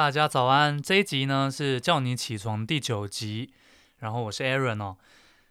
[0.00, 3.52] 大家早安，这一集呢是叫你起床第九集，
[3.98, 4.96] 然后我是 Aaron 哦。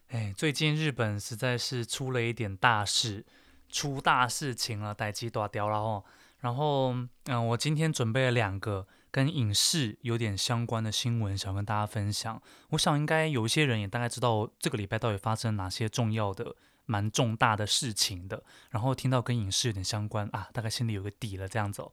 [0.08, 3.24] 哎，最近日本实在是出了一点大事，
[3.70, 6.04] 出大事情了，代志大条了哦。
[6.40, 12.42] 然后，嗯，我今天准备了两个跟影视有点相关的新闻，想跟大家分享。
[12.70, 16.56] 我想应该有一些人也大概知道这个礼拜到底发生哪些重要的、
[16.88, 18.44] 蛮重大的事情的。
[18.72, 21.92] 然后听到跟影视有点相关啊，大概心里有个底了，这样子哦。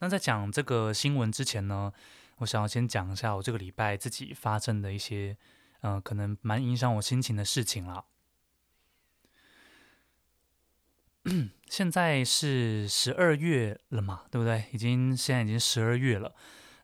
[0.00, 1.92] 那在讲这个新闻之前呢，
[2.38, 5.36] 我想要先讲一下我这个礼拜自己发生的一些，
[5.80, 8.04] 嗯、呃，可能蛮影响我心情的事情啦。
[11.68, 14.64] 现在是十二月了嘛，对不对？
[14.72, 16.34] 已经现在已经十二月了。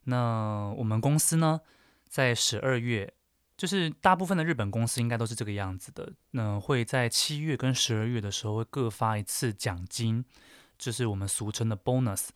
[0.05, 1.61] 那我们公司呢，
[2.09, 3.15] 在十二月，
[3.57, 6.13] 就是大部分的日本公司应该都是这个样子的。
[6.33, 10.25] 那会在七月跟十二月的时候会各发一次奖金，
[10.77, 12.29] 就是我们俗称的 bonus。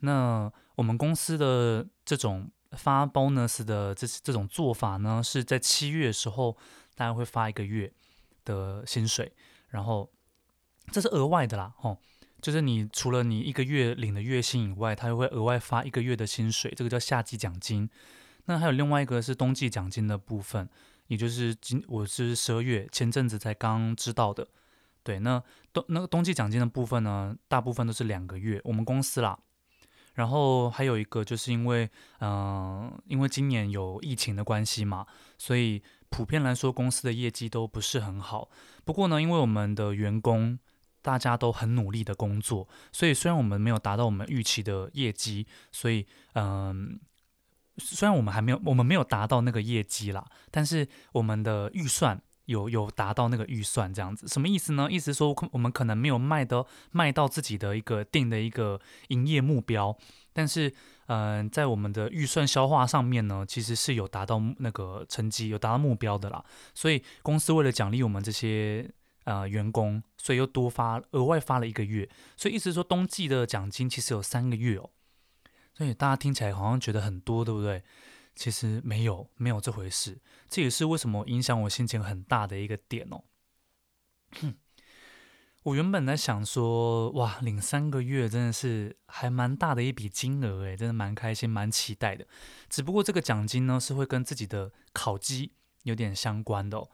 [0.00, 6.56] 那我们公司的这种发 bonus 的这这种做法呢，是在七月的时候，
[6.94, 7.90] 大概会发一个月
[8.44, 9.32] 的薪水，
[9.68, 10.10] 然后
[10.92, 11.96] 这是额外的啦，吼，
[12.42, 17.88] 就是你除了你一个月领的月薪以外，他又会额外发一个月的薪水，这个叫夏季奖金。
[18.44, 20.68] 那还有另外一个是冬季奖金的部分，
[21.06, 24.46] 也就是今我是十二月前阵子才刚知道的，
[25.02, 25.42] 对，那
[25.72, 29.38] 冬那个冬季奖金的部分呢，大部分都是两个月，我们公司啦。
[30.16, 31.88] 然后还有一个，就是因为，
[32.20, 35.06] 嗯、因为今年有疫情的关系嘛，
[35.38, 38.48] 所以普遍来说公司的业绩都不是很好。
[38.84, 40.58] 不过呢，因为我们的员工
[41.02, 46.98] 大家都很努力的工作，所以虽然我们没有达到我们预期的业绩，所以，嗯、
[47.78, 52.20] 虽然我们还没有，我们没有达到那个业绩啦，但是我们的预算。
[52.46, 54.88] 有有达到那个预算这样子，什么意思呢？
[54.90, 59.96] 意思说，我们可能没有卖到卖到自己的一个定的一个营业目标，
[60.32, 60.72] 但是，
[61.06, 66.44] 嗯、在我们的预算消化上面呢，其实是有达到那个成绩，有达到目标的啦。
[66.74, 68.90] 所以公司为了奖励我们这些
[69.24, 72.08] 呃员工，所以又多发额外发了一个月。
[72.36, 74.90] 所以意思说，冬季的奖金其实有三个月哦。
[75.74, 77.82] 所以大家听起来好像觉得很多，对不对？
[78.36, 80.20] 其实没有，没有这回事。
[80.48, 83.24] 这也是为什么影响我心情很大的一个点哦。
[85.62, 92.24] 我原本在想说，哇，领三个月真的是还蛮大的一笔金额诶，真的蛮开心、蛮期待的。
[92.68, 96.88] 只不过这个奖金呢，是会跟自己的考绩有点相关的哦。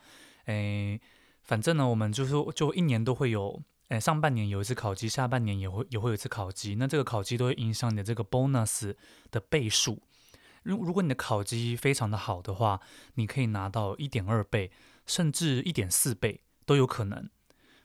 [0.47, 0.99] 诶，
[1.43, 6.77] 反正呢，我们就是就一年都会有，诶，上半年有一次考绩，下半年也会也会有一次考绩。
[6.77, 8.95] 那这个考绩都会影响你的这个 bonus
[9.31, 10.01] 的倍数。
[10.63, 12.81] 如如果你的考绩非常的好的话，
[13.15, 14.71] 你可以拿到一点二倍，
[15.07, 17.29] 甚至一点四倍都有可能。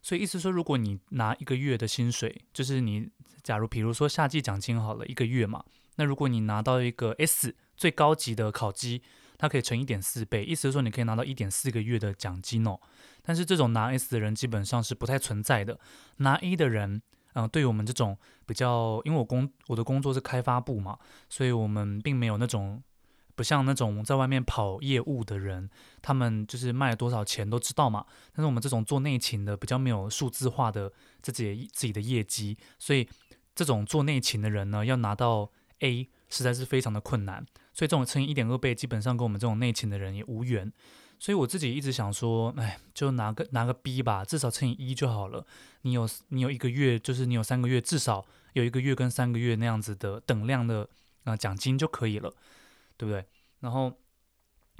[0.01, 3.09] 所以意思说，如果你拿一个月的薪水，就是你
[3.43, 5.63] 假如比如说夏季奖金好了一个月嘛，
[5.95, 9.01] 那如果你拿到一个 S 最高级的考绩，
[9.37, 12.79] 它可以乘一点四倍，意思是说你可以拿到一点四个月的奖金哦。
[13.21, 15.79] 但是这种拿 S 的人基本上是不太存在的，
[16.17, 17.01] 拿 A 的人。
[17.37, 18.17] 嗯、呃，对于我们这种
[18.47, 20.97] 比较，因为我工我的工作是开发部嘛，
[21.29, 22.81] 所以我们并没有那种
[23.35, 25.69] 不像那种在外面跑业务的人，
[26.01, 28.03] 他们就是卖了多少钱都知道嘛。
[28.33, 30.91] 但是我们这种做内勤的，比较没有数字化的
[31.21, 33.07] 自己自己的业绩，所以
[33.53, 35.51] 这种做内勤的人呢，要拿到
[35.81, 37.45] A 实在是非常的困难。
[37.71, 40.73] 所以这种乘以一点二倍，基本上跟我们这种内勤的人也无缘。
[41.19, 45.45] 所以我自己一直想说，哎，就拿个拿个 B 吧，至少乘以一就好了。
[45.81, 50.87] 你有你有一个月，就是你有三个月，至少有一个月跟三个月那样子的等量的
[51.23, 52.31] 啊、奖金就可以了，
[52.97, 53.25] 对不对？
[53.61, 53.91] 然后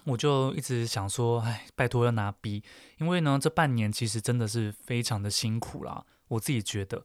[0.06, 2.64] 我就一直想说，哎，拜托要拿 B，
[3.00, 7.04] 因为呢这半年其实真的是非常的辛苦啦，我自己觉得，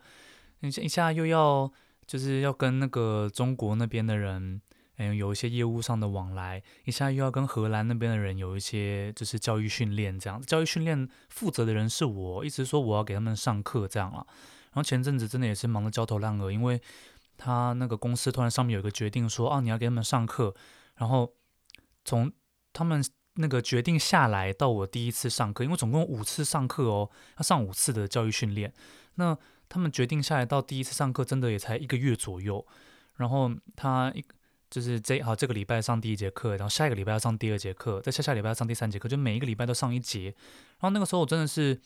[0.61, 1.73] 一下一下又要
[2.07, 4.61] 就是要跟那个中国那边的人。
[5.17, 10.41] 有一些业务上的往来，一下又要跟荷兰那边的人有一些就是教育训练这样。
[10.43, 14.27] 教育训练负责的人是我，一直说我要给他们上课这样啊。
[14.73, 16.81] 然后前阵子真的也是忙得焦头烂额，因为
[17.39, 20.55] 他那个公司突然上面有一个决定说，啊，你要给他们上课。
[20.97, 21.33] 然后
[22.05, 22.31] 从
[22.73, 23.03] 他们
[23.35, 28.73] 那个决定下来到我第一次上课，因为总共五次上课哦，要上五次的教育训练。
[29.15, 29.37] 那
[29.69, 32.67] 他们决定下来到第一次上课，真的也才一个月左右。
[33.17, 34.23] 然后他一。
[34.73, 40.35] 就是这好，这个礼拜上第一节课，然后下一个礼拜要上第二节课，再下下礼拜要上第三节课，就每一个礼拜都上一节。
[40.81, 41.79] 然后那个时候我真的是，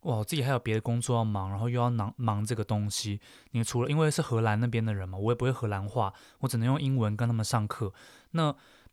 [0.00, 3.20] 哇，我自己还有别的工作要忙，然后又要忙忙这个东西。
[3.52, 7.92] 你除了因为是荷兰那边的人嘛，我也不会荷兰话，我只能用英文跟他们上课。
[8.32, 8.52] 那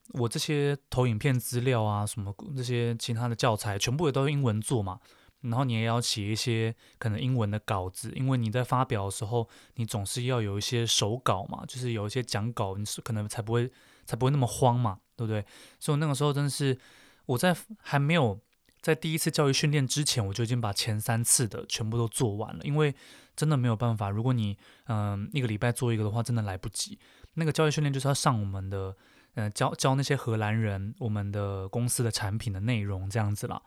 [0.10, 5.00] 我这些投影片资料啊，什么这些其他的教材，全部也都是英文做嘛。
[5.42, 13.72] 然后你也要写一些可能英文的稿子，因为你在发表的时候，你总是要有一些手稿嘛，就是有一些讲稿，你是可能才不会
[14.06, 15.46] 才不会那么慌嘛，对不对？
[15.80, 16.78] 所以我那个时候真的是
[17.26, 18.40] 我在还没有
[18.82, 22.94] 在第一次教育训练之前，我就已经把前三次的全部都做完了，因为
[23.36, 27.00] 真的没有办法，如果你嗯、呃、一个礼拜做一个的话，真的来不及。
[27.36, 28.96] 那个教育训练就是要上我们的
[29.36, 33.62] 嗯、呃、教教那些荷兰人我们的公司的产品的内容这样子啦。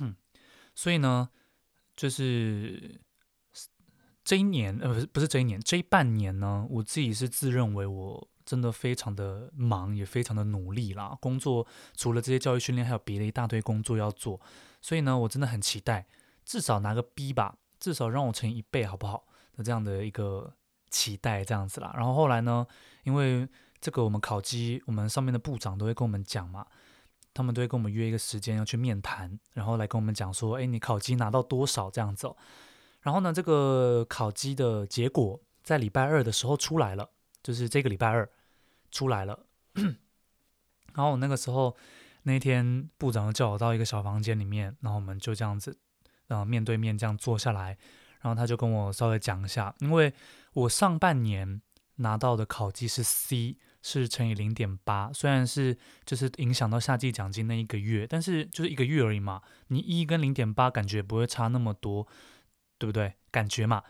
[0.00, 0.14] 嗯，
[0.74, 1.28] 所以呢，
[1.94, 3.00] 就是。
[4.28, 11.16] 这一年，呃，不是不是这一年，这一半年呢，我自己是自认为我真的非常的忙，也非常的努力啦。
[11.20, 11.64] 工作
[11.94, 14.40] 除了这些教育训练，还有别的一大堆工作要做，
[14.80, 16.08] 所以呢，我真的很期待，
[16.44, 19.28] 至少拿个 B 吧，至少让我乘以一倍，好不好？
[19.56, 20.52] 的这样的一个
[20.90, 21.92] 期待，这样子啦。
[21.94, 22.66] 然后后来呢，
[23.04, 23.48] 因为
[23.80, 26.66] 这个我们考绩，我们上面的部长都会跟我们讲嘛，
[27.36, 32.34] 他们都会跟我们约一个时间要去面谈，然后来跟我们讲说，哎，你考级拿到多少这样子。
[33.02, 37.10] 然后呢，这个考级的结果在礼拜二的时候出来了，
[37.42, 38.28] 就是这个礼拜二
[38.90, 39.46] 出来了。
[40.94, 41.76] 然后我那个时候
[42.22, 45.78] 那天部长叫我到一个小房间里面，然后我们就这样子，
[46.26, 47.76] 然后，面对面这样坐下来，
[48.22, 50.12] 然后他就跟我稍微讲一下，因为
[50.54, 51.60] 我上半年
[51.96, 62.06] 拿到的考级是 C，是乘以零点八，虽然是就是影响到夏季奖金那一个月，但是就是一个月而已嘛，你一跟零点八感觉不会差那么多。
[62.78, 63.14] 对不对？
[63.30, 63.82] 感觉嘛，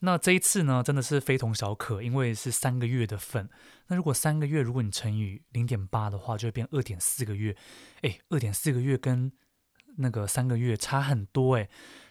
[0.00, 3.48] 那这一次呢，真的是非同小可，因为是三个月的份。
[3.86, 7.56] 那如果三个月，如果你乘以零点八的话，就会变二点四个月。
[8.02, 9.32] 哎，二点四个月跟
[9.96, 11.66] 那个三个月差很多哎，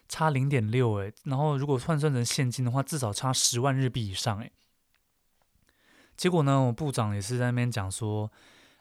[0.09, 1.13] 差零点六哎。
[1.25, 4.49] 然后如果换算成现金的话，至少差十万日币以上哎。
[6.17, 8.31] 结果呢，我部长也是在那边讲说，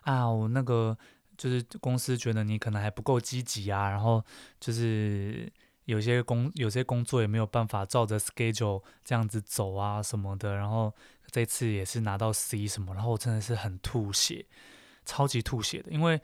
[0.02, 0.96] 啊，我那个
[1.37, 4.24] 就是公司觉得你可能还不够积极啊，然后
[4.60, 5.53] 就是。
[5.86, 10.94] 有些工有些工作也没有办法照着 schedule 这样子走啊什么的，然后
[11.32, 14.46] 这次也是拿到 C 什么，然后我真的是很吐血，
[15.05, 16.20] 超级吐血的，因为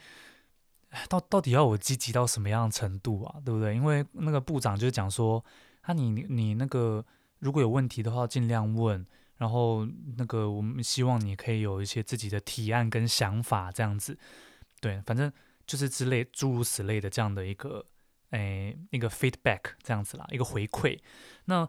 [1.08, 3.74] 到到底要我积极到什么样程度啊，对不对？
[3.74, 5.44] 因为那个部长就讲说，
[5.80, 7.04] 啊你你那个
[7.40, 9.04] 如果有问题的话尽量问，
[9.38, 14.18] 然后那个我们希望你可以有一些自己的提案跟想法这样子，
[14.80, 15.32] 对，反正
[15.66, 17.86] 就是之类诸如此类的这样的一个。
[18.30, 20.98] 哎，一个 feedback 这样子啦，一个回馈。
[21.46, 21.66] 那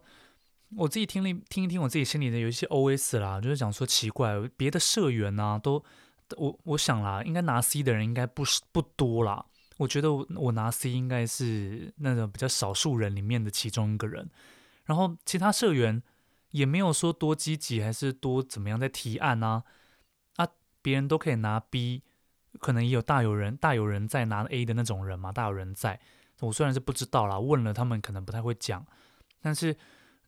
[0.76, 5.82] 我自己听了听一听，我自己心里的有一些 OS 啦，就是讲说奇怪，别的社员呢、啊，都
[6.36, 9.46] 我我想啦，应该拿 C 的人应该不是不多啦。
[9.78, 14.30] 我觉得我我拿 C 应该是那种比较少数人里面的其中一个人。
[14.84, 16.04] 然后其他社员
[16.52, 19.64] 也没有说多积极，还是多怎么样在提案啊
[20.36, 20.48] 啊，
[20.82, 22.04] 别人都可以拿 B，
[22.60, 26.00] 可能也有大有人大有人在拿 A 的那种人嘛，大有人在。
[26.42, 28.86] 我虽然是不知道啦，问了他们可能不太会讲，
[29.42, 29.76] 但是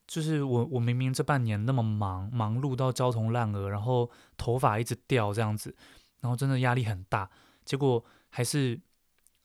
[0.06, 5.74] 就是我我明明这半年那么忙，忙碌到焦头烂额，然后头发一直掉这样子，
[6.20, 7.30] 然后真的压力很大，
[7.63, 8.78] 结果还是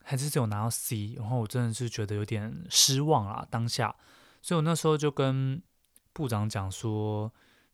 [0.02, 3.94] 还是只有拿到 C，然后我真的是觉得有点失望啦当下，
[4.42, 5.62] 所以我那时候就跟
[6.16, 7.30] 部长讲说，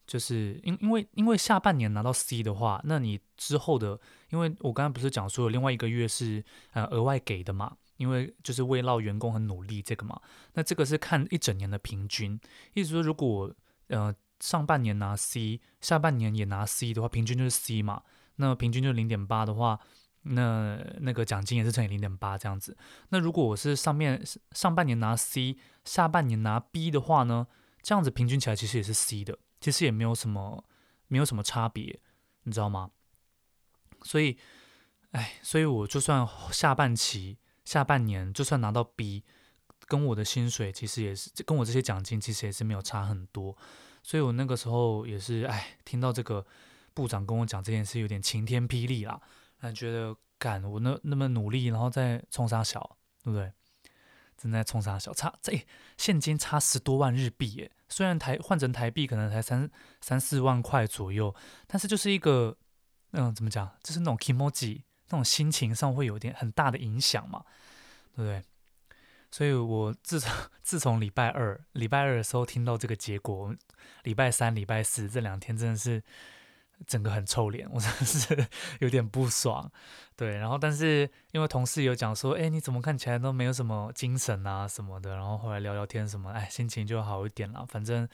[0.06, 3.98] 就是因因为因为下半年拿到 C 的话，那你之后的，
[4.30, 7.76] 因为我刚才不是讲说有另外一个月是呃额外给的嘛。
[7.98, 10.20] 因为就是为了员工很努力这个嘛，
[10.54, 12.40] 那这个是看一整年的平均，
[12.74, 13.54] 意思说如果
[13.88, 18.02] 呃上半年拿 C，下半年也拿 C 的话，平均就是 C 嘛，
[18.36, 19.78] 那平均就是零点八的话，
[20.22, 22.76] 那那个奖金也是乘以零点八这样子。
[23.10, 24.20] 那如果我是上面
[24.50, 27.46] 上半年拿 C，下半年拿 B 的话呢，
[27.82, 30.64] 这样子平均起来其实也是 C 的，其实也没有什么
[31.08, 32.00] 没有什么差别，
[32.44, 32.90] 你知道吗？
[34.02, 34.38] 所以，
[35.10, 37.38] 哎，所以我就算下半期。
[37.64, 39.22] 下半年就算拿到 B，
[39.86, 43.56] 跟我的薪水其实也是，跟我这些奖金其实也是没有差很多，
[44.02, 46.44] 所以我那个时候也是，哎，听到这个
[46.92, 49.22] 部长跟我讲这件事，有点晴天霹雳啦，
[49.60, 53.52] 感觉得干我那那么努力，然后再冲三小，对不对？
[54.42, 55.64] 正在冲三小，差这
[55.96, 59.70] 现金差十多万日币耶，虽然台换成台币可能才三
[60.00, 61.34] 三四万块左右，
[61.66, 62.56] 但是就是一个，
[63.12, 64.82] 嗯，怎么讲，就是那种 kimoji。
[65.08, 67.44] 那种心情上会有点很大的影响嘛，
[68.16, 68.42] 对不对？
[69.30, 70.32] 所以我自从
[70.64, 73.54] 自从礼拜二礼拜二的时候听到这个结果，
[74.04, 76.02] 礼拜三、礼拜四这两天真的是
[76.86, 78.46] 整个很臭脸，我真的是
[78.80, 79.70] 有点不爽。
[80.16, 87.64] 对，然后但是因为同事有讲说，哎，你怎么看起来都没有什么精神啊什么的，然后后来聊聊天什么，哎，心情就好一点了。
[87.66, 88.08] 反正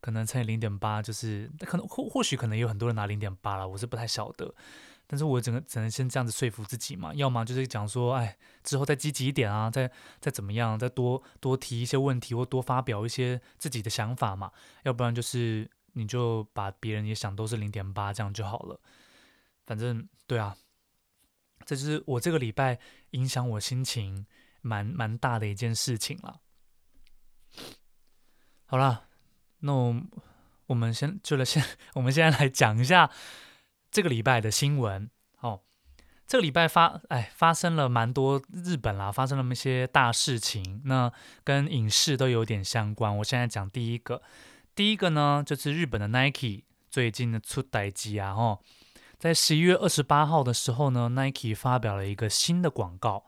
[0.00, 4.54] 可能乘以零点八，就是可能或或许可能有很多人拿零点八了，我是不太晓得。
[5.06, 14.52] 但是我整个只能先这样子说服自己嘛，要么就是讲说，哎，之后再积极一点啊，再再怎么样，再多多提一些问题或多发表一些自己的想法嘛，
[14.84, 18.80] 要不然就是你就把别人也想都是零点八这样就好了。
[19.66, 20.56] 反正对啊，
[21.64, 22.78] 这是我这个礼拜
[23.10, 24.26] 影响我心情
[24.62, 26.40] 蛮蛮大的一件事情了。
[28.66, 29.08] 好了，
[29.60, 30.02] 那我，
[30.66, 33.10] 我们先就来先， 我们现在来讲一下
[33.90, 35.10] 这个礼拜的新闻。
[35.40, 35.62] 哦，
[36.26, 43.18] 这个礼拜发哎发生了蛮多日本啦，发生了一些大事情，那跟影视都有点相关。
[43.18, 44.22] 我现在讲第一个，
[44.80, 48.60] 第一个呢就是日本的 Nike 最近的出代机啊，哦，
[49.18, 53.26] 在十一月二十八号的时候呢，Nike 发表了一个新的广告。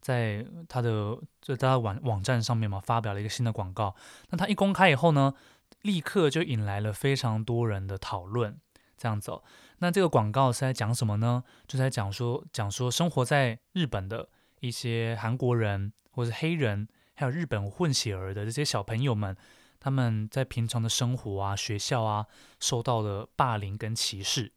[0.00, 3.96] 在他的就在他网网站上面嘛，发表了一个新的广告。
[4.30, 5.34] 那他一公开以后呢，
[5.80, 8.56] 立刻就引来了非常多人的讨论。
[8.96, 9.42] 这样子哦，
[9.78, 11.42] 那这个广告是在讲什么呢？
[11.66, 14.28] 就在讲说，讲说生活在日本的
[14.60, 19.36] 一些韩国人或者黑人，还有日本混血儿的这些小朋友们，
[19.82, 22.26] 他们在平常的生活啊、学校啊，
[22.60, 24.52] 受到了霸凌跟歧视。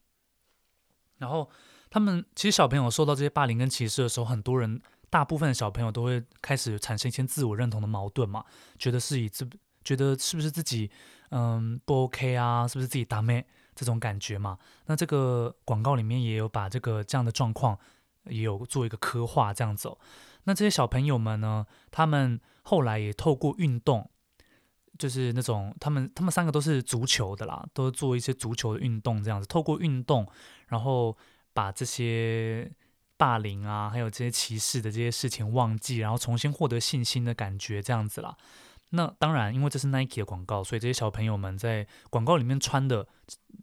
[1.18, 1.50] 然后
[1.90, 4.80] 他们其实小朋友受到这些霸凌跟歧视的时候，很多人。
[5.08, 8.44] 大部分的小朋友都会开始产生一些自我认同的矛盾嘛，
[8.78, 9.48] 觉得是以自
[9.82, 10.92] 觉得是不是自己
[11.30, 14.58] 嗯不 OK 啊，是不是自己打咩这种感觉嘛？
[14.88, 17.80] 那这个广告里面也有把这个这样的状况
[18.26, 19.98] 也有做一个刻画这样子哦。
[20.46, 24.10] 那这些小朋友们呢，他们后来也透过运动，
[24.98, 30.28] 就是那种他们他们三个都是足球的啦，都做一些足球的运动这样子，透过运动，
[30.68, 31.18] 然后
[31.54, 32.72] 把这些。
[33.18, 38.36] 霸凌啊，还有这些歧视的这些事情忘记，然后重新获得信心的感觉，这样子啦。
[38.90, 43.08] 那当然，因为这是 Nike 的广告，所以这些小朋友们在广告里面穿的、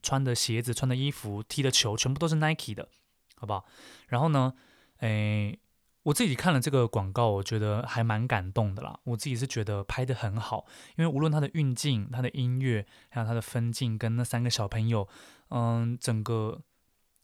[0.02, 2.88] 穿的鞋子、穿的衣服、踢的球，全部都是 Nike 的，
[3.36, 3.66] 好不好？
[4.08, 4.54] 然后呢，
[5.00, 5.58] 诶，
[6.04, 8.98] 我自己看了这个广告，我觉得还蛮感动的啦。
[9.04, 10.66] 我自己是觉得拍得很好，
[10.96, 15.08] 因为无论它的运镜、它的音乐，还有它的分镜，跟那三个小朋友，
[15.50, 16.62] 嗯，整个。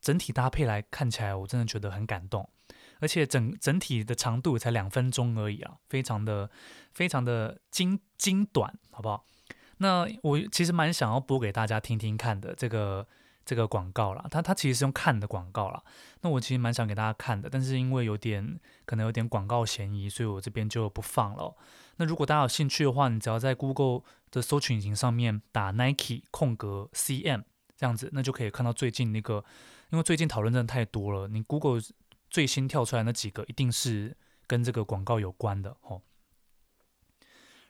[0.01, 2.49] 整体搭配来看起来，我真的觉得很感动，
[3.01, 6.49] 而且整整体的长度才两分钟而已啊，非常的
[6.95, 9.25] 非常的精精短，好不好？
[9.79, 13.09] 那我其实蛮想要播给大家听听看的这个
[13.49, 15.83] 这个广告啦，它它其实是用看的广告啦，
[16.21, 21.57] 那我其实蛮想给大家看的，但是因为有点可能有点广告嫌疑，所以我这边就不放了。
[21.97, 29.43] 那如果大家有兴趣的话，你只要在 Google 的搜寻引擎上面打 Nike 空格 CM 这样子，那就可以看到最近那个。
[29.89, 31.81] 因为最近讨论真的太多了，你 Google
[32.29, 34.15] 最新跳出来那几个一定是
[34.47, 36.03] 跟这个广告有关的哦。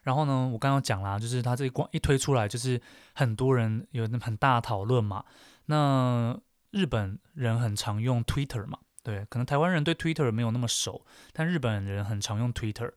[0.02, 2.80] 然后呢，我刚刚讲啦，就是它这个广一推出来，就是
[3.14, 5.24] 很多人有那很大讨论嘛。
[5.68, 6.38] 那
[6.72, 12.92] 日本人很常用 Twitter 嘛，对，可能台湾人对 Twitter 没有那么熟，但日本人很常用 Twitter。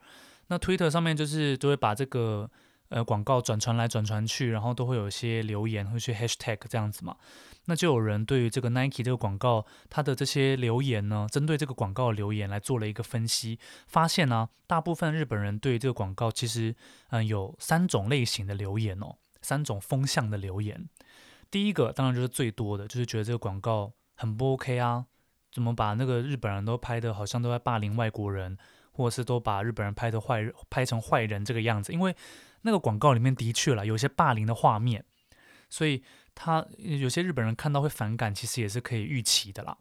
[0.48, 2.50] 那 Twitter 上面就是都会把这个。
[2.92, 7.16] 呃，广告转传来转传去，然后都会有一些留言，会去 hashtag 这样子嘛。
[7.68, 16.76] 那就有人对于这个 Nike 这个广告，它的这些留言呢，针对这个广告留言来做了一个分析，发现呢，大部分日本人对这个广告其实，
[17.12, 20.90] 嗯，有三种类型的留言哦，三种风向的留言。
[21.52, 25.06] 第一个当然就是最多的，就是觉得这个广告很不 OK 啊，
[25.52, 28.58] 怎么把那个日本人都拍得好像都在霸凌外国人，
[28.94, 32.16] 或者是都把日本人拍的坏拍成坏人这个样子，因为。
[32.64, 35.04] 那个广告里面的确了，有些霸凌的画面，
[35.68, 36.04] 所以
[36.36, 39.76] 他有些日本人看到会反感，其实也是可以预期的啦。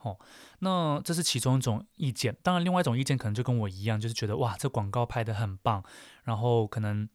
[0.00, 0.18] 哦，
[0.58, 2.36] 那这是其中一种意见。
[2.42, 5.84] 当然，另外一种意见可能就跟我一样，就是觉得哇，这广告拍得很棒，
[6.24, 7.08] 然后可能。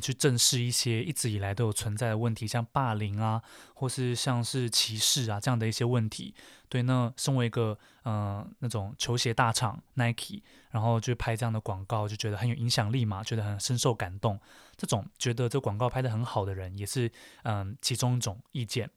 [0.00, 3.42] 去正视一些一直以来都有存在的问题，像霸凌啊，
[3.74, 6.34] 或是像是歧视啊这样的一些问题。
[6.68, 14.40] 对，那身为一个嗯、那种球鞋大厂 Nike，然后就拍这样的广告，就觉得很有影响力嘛，觉得很深受感动。
[14.76, 18.88] 这种觉得这广告拍得很好的人，也是嗯、其中一种意见。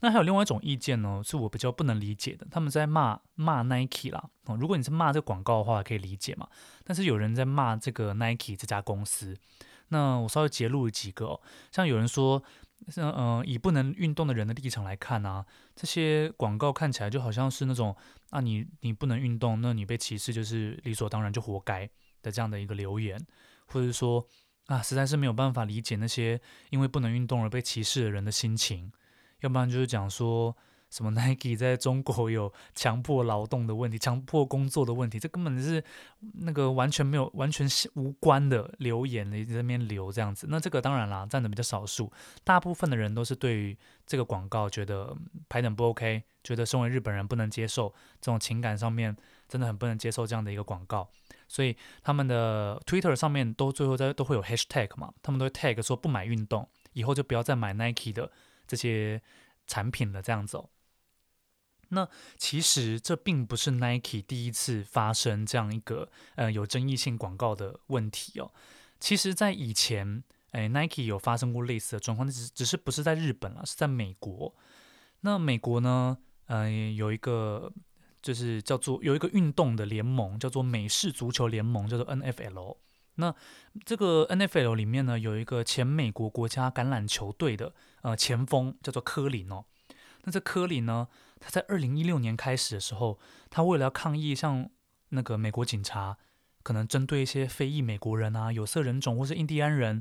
[0.00, 4.30] 那还有另外一种意见呢，是我比较不能理解的，他们在骂骂 Nike 啦。
[4.46, 6.48] 哦，如果你是骂这广告的话，可以理解嘛。
[6.82, 9.36] 但是有人在骂这个 Nike 这家公司。
[9.92, 12.42] 那我稍微截录了几个哦，像有人说，
[12.88, 15.44] 像嗯、以不能运动的人的立场来看啊，
[15.76, 17.94] 这些广告看起来就好像是那种
[18.30, 21.88] 啊，你你不能运动，那你被歧视就是理所当然，就活该
[22.22, 23.24] 的这样的一个留言，
[23.66, 24.26] 或者说
[24.66, 28.90] 啊，实在是没有办法理解那些因为不能运动而被歧视的人的心情，
[29.40, 30.56] 要不然就是讲说。
[30.92, 35.82] 什么 Nike 在中国有强迫劳动的问题、强迫工作的问题，这根本是
[36.34, 40.46] 那个完全没有、完全无关的留言，你在那边留这样子。
[40.50, 42.12] 那这个当然啦，占的比较少数，
[42.44, 43.74] 大部分的人都是对于
[44.06, 45.16] 这个广告觉得
[45.48, 47.88] 拍得不 OK，觉得身为日本人不能接受
[48.20, 49.16] 这种情感上面
[49.48, 51.08] 真的很不能接受这样的一个广告，
[51.48, 58.30] 所以他们的 Twitter 上面都最后在都会有 Hashtag 嘛，他们都会 tag 说不买运动，以后就不要再买 Nike 的
[58.66, 59.22] 这些
[59.66, 60.62] 产品了这样子。
[61.94, 62.08] 那
[62.38, 68.50] 其实这并不是 Nike 第一次发生这样一个呃有争议性广告的问题哦。
[68.98, 70.22] 其实，在以前，
[70.52, 74.54] 哎，Nike 有发生过类似的状况，只只是不是在日本了，是在美国。
[75.20, 77.72] 那美国呢，呃，有一个
[78.22, 82.76] 就是叫做有一个运动的联盟，叫做美式足球联盟，叫做 NFL。
[83.16, 83.34] 那
[83.84, 89.64] 这个 NFL 里面呢，有一个前美国国家橄榄球队的呃前锋，叫做科林哦。
[90.24, 91.08] 那这科里呢，
[91.40, 93.18] 他在二零一六年开始的时候，
[93.50, 94.70] 他为了要抗议，像
[95.08, 96.16] 那个美国警察
[96.62, 100.00] 可能针对一些非裔美国人啊、有色人种或是印第安人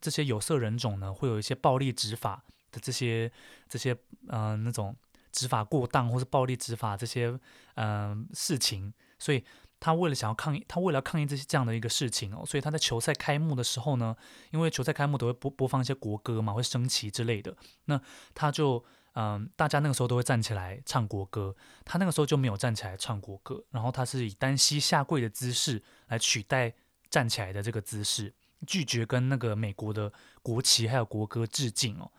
[0.00, 3.30] 这些有色人种呢，会有一些暴力执法的这些
[3.68, 3.94] 这些
[4.28, 4.96] 嗯、那种
[5.32, 7.38] 执法过当或是暴力执法这些
[7.74, 9.44] 嗯、事情，所以
[9.78, 14.16] 他为了想要抗议，他为了抗议这些这样的一个事情哦，所以他在球赛开幕的时候呢，
[14.50, 17.54] 因为球赛开幕都会播播放一些国歌嘛，会升旗之类的，
[17.84, 18.00] 那
[18.32, 18.82] 他就。
[19.20, 26.72] 嗯，大家那个时候都会站起来唱国歌，他那个时候就没有站起来唱国歌，然后他是以单膝下跪的姿势来取代
[27.10, 28.32] 站起来的这个姿势，
[28.64, 32.12] 拒绝跟那个美国的国旗还有国歌致敬哦。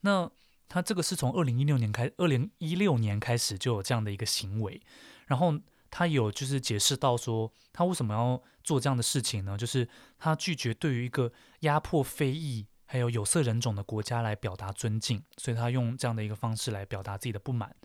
[0.00, 0.30] 那
[0.66, 4.80] 他这个是从二零一六年开，二零一六年开始就有这样的一个行为，
[5.26, 9.58] 然后他有就是解释到说，他为什么要做这样的事情呢？
[9.58, 9.86] 就是
[10.18, 12.66] 他拒绝对于一个压迫非裔。
[12.96, 17.76] 还有有色人种的国家来表达尊敬，所以他用这样的一个方式来表达自己的不满。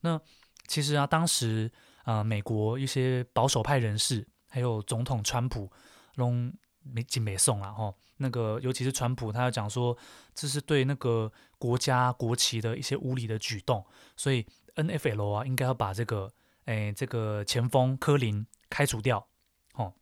[0.00, 0.20] 那
[0.66, 5.72] 其实啊，当时啊、呃，美国一些保守派人士，还有总统川普，
[6.16, 7.94] 拢没进没送了哈。
[8.18, 9.96] 那个尤其是川普，他要讲说
[10.34, 13.82] 这是对那个国家国旗的一些无礼的举动，
[14.14, 14.44] 所以
[14.74, 16.30] NFL 啊，应该要把这个
[16.66, 19.26] 诶这个前锋科林开除掉。
[19.72, 19.94] 哦，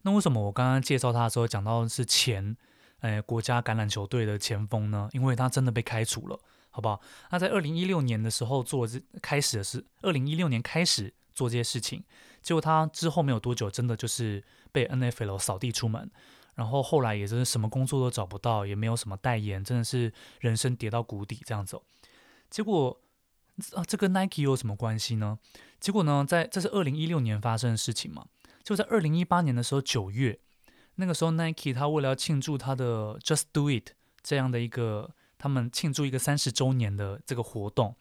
[0.00, 2.56] 那为什么我刚刚介绍他的时候讲到是前？
[3.02, 5.08] 哎，国家橄榄球队的前锋呢？
[5.12, 6.38] 因为他真的被开除了，
[6.70, 7.00] 好不好？
[7.30, 12.04] 那在二零一六年的时候做这开始的是二零一六年开始做这些事情，
[12.42, 16.08] 结果他之后没有多久，真的就是被 NFL 扫地出门，
[16.54, 21.80] 然后后来也真是什么工作都找不到，也没有什么代言，真的是人生跌到谷底这样子。
[22.50, 23.00] 结果
[23.74, 25.40] 啊，这跟 Nike 有什么关系呢？
[25.80, 28.26] 结果呢，在这是二零一六年发生的事情嘛，
[28.62, 30.38] 就在二零一八年的时候九月。
[30.96, 37.96] 那个时候，Nike 他为了要庆祝他的 Just Do It 这样的一个，他们庆祝一个三十周年的这个活动，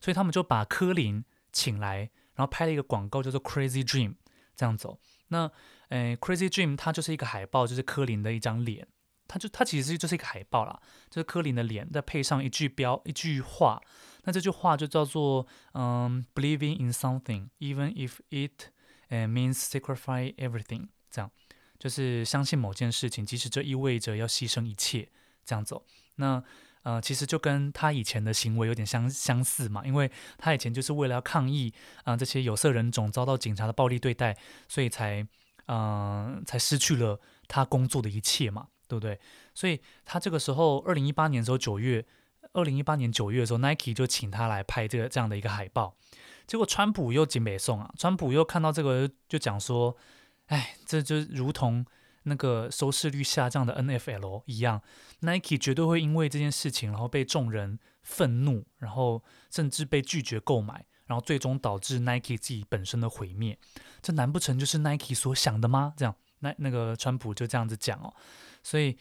[0.00, 4.14] 所以他们就把科林请来，然后拍了一个广告，叫做 Crazy Dream
[4.54, 4.98] 这样走。
[5.28, 5.50] 那，
[5.88, 8.86] 诶，Crazy Dream 它就是一个海报，就是科林的一张脸，
[9.26, 10.80] 它就它其实就是一个海报啦，
[11.10, 13.82] 就是科林的脸，再配上一句标一句话，
[14.22, 18.70] 那这句话就叫做嗯，Believing in something, even if it
[19.10, 20.88] means sacrifice everything。
[21.78, 25.08] 就是相信某件事情，即使这意味着要牺牲一切，
[25.44, 25.84] 这样走。
[26.16, 26.42] 那
[26.82, 34.36] 呃，其实就跟他以前的行为有点相相似嘛，因为他以前就是为了要抗议啊、这些有色人种遭到警察的暴力对待，
[34.68, 35.26] 所以才
[35.66, 39.18] 嗯、才失去了他工作的一切嘛，对不对？
[39.52, 42.06] 所以他这个时候，二零一八年的时候九月，
[42.52, 45.96] 二零一八年九月的时候，Nike 就请他来拍这个这样的一个海报，
[46.46, 49.96] 结果川普又紧北宋啊，川普又看到这个就讲说。
[50.46, 51.84] 哎，这就如同
[52.24, 54.82] 那个收视率下降的 NFL 一样
[55.20, 63.58] ，Nike 绝对会因为这件事情，然后被众人愤怒，然后甚至被拒绝购买，然后最终导致 Nike 自己本身的毁灭。
[64.02, 65.94] 这难不成就是 Nike 所想的吗？
[65.96, 68.12] 这样，那那个川普就这样子讲哦。
[68.62, 68.96] 所以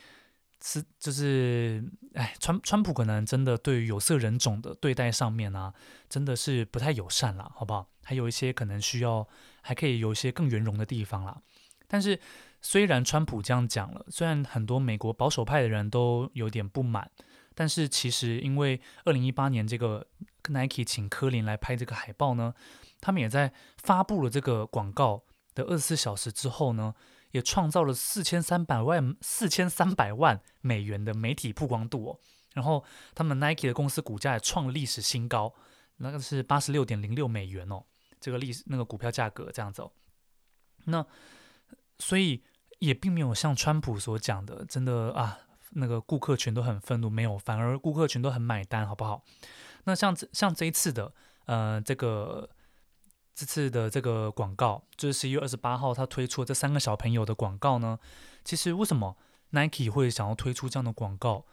[0.65, 1.83] 是就是，
[2.15, 5.73] 哎，川川普可能真的对于有色人种的对待上面啊，
[6.09, 7.87] 真的是不太友善了，好不好？
[8.03, 9.27] 还有一些可能需要。
[9.67, 11.41] 还可以有一些更圆融的地方啦，
[11.87, 12.19] 但是
[12.61, 17.09] 虽然川普这样讲了，虽然很多美国保守派的人都有点不满，
[17.55, 20.05] 但是其实因为二零一八年这个
[20.49, 22.53] Nike 请科林来拍这个海报呢，
[23.01, 23.51] 他们也在
[23.81, 25.23] 发布了这个广告
[25.55, 26.93] 的二十四小时之后呢，
[27.35, 32.19] 也创造了四千三百万四千三百万美元的媒体曝光度哦，
[32.53, 32.81] 然后
[33.13, 35.53] 他们 Nike 的公司股价也创历史新高，
[35.97, 37.83] 那个是八十六点零六美元哦。
[38.21, 39.91] 这个历史那个股票价格这样走，
[40.85, 41.05] 那
[41.99, 42.41] 所以
[42.79, 45.37] 也并没有像川普所讲的，真的啊，
[45.71, 49.21] 那个顾客群都很愤怒，没有，反而顾客群都很买单，好不好？
[49.83, 51.13] 那像这像这一次的，
[51.47, 52.49] 呃，这个
[53.35, 57.99] 这次的这个广告，就是十一月二十八号他推出这三个小朋友的广告呢，
[58.45, 59.17] 其实为什么
[59.51, 61.45] Nike 会想要推出这样的广告？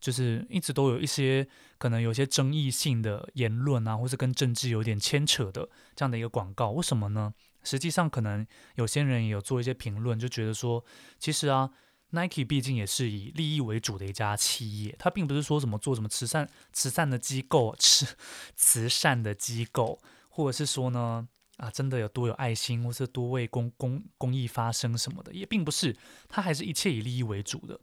[0.00, 7.34] 就是一直都有一些可能有些争议性的言论啊，或是跟政治有点牵扯的这样的一个广告，为什么呢？
[7.64, 8.46] 实际上，可能
[8.76, 10.84] 有些人也有做一些评论，就觉得说，
[11.18, 11.70] 其实啊
[12.10, 18.06] ，Nike 毕竟也是以利益为主的一家企业，它并不是说什么做什么慈善慈善的机构，慈
[18.54, 20.00] 慈善的机构，
[20.38, 25.96] 或者是说呢啊，真的有多有爱心，或是多为公公公益发声什么的，也并不是，
[26.28, 27.80] 它还是一切以利益为主的。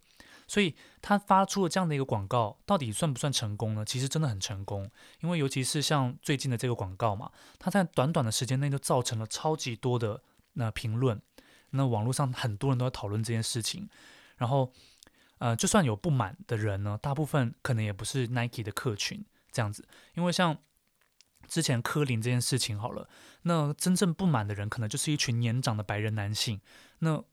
[0.47, 3.83] 所以他发出了这样的一个广告，到底算不算成功呢？
[3.83, 4.89] 其实真的很成功，
[5.19, 11.21] 因为尤其是像最近的这个广告嘛，它在短短的时间内就造成了超级多的那评论，
[11.71, 13.89] 那网络上很多人都在讨论这件事情。
[14.37, 14.71] 然后，
[15.39, 20.55] 呃，就算有不满的人呢，大部分可能也不是 Nike 的客群这样子，因为像
[21.47, 23.07] 之前柯林这件事情好了，
[23.43, 26.59] 那真正不满的人可能就是一群年长的白人男性，
[26.99, 27.23] 那。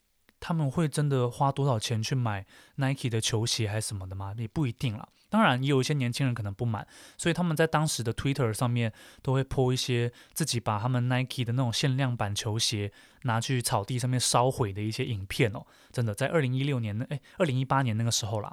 [0.44, 2.44] 他们会真的花多少钱去买
[2.74, 4.34] Nike 的球鞋还是什么的吗？
[4.36, 5.08] 也不一定啦。
[5.30, 6.84] 当然，也有一些年轻人可能不满，
[7.16, 12.90] 所以他们在当时的 Twitter 上面都会 po 一些自己把他们 Nike 的那种限量版球鞋
[13.22, 15.64] 拿去草地上面烧毁的一些影片哦。
[15.92, 18.52] 真的，在二零一六年，哎，二零一八年那个时候啦，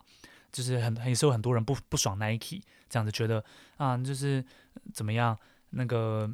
[0.52, 3.44] 就是很也是有很多人不不爽 Nike 这样子，觉得
[3.78, 4.46] 啊，就是
[4.94, 5.38] 怎么样
[5.72, 6.32] 那个。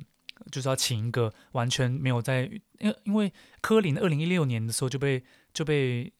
[0.51, 2.41] 就是要请一个完全没有在，
[2.79, 6.11] 因为因为柯林二零一六年的时候就被就被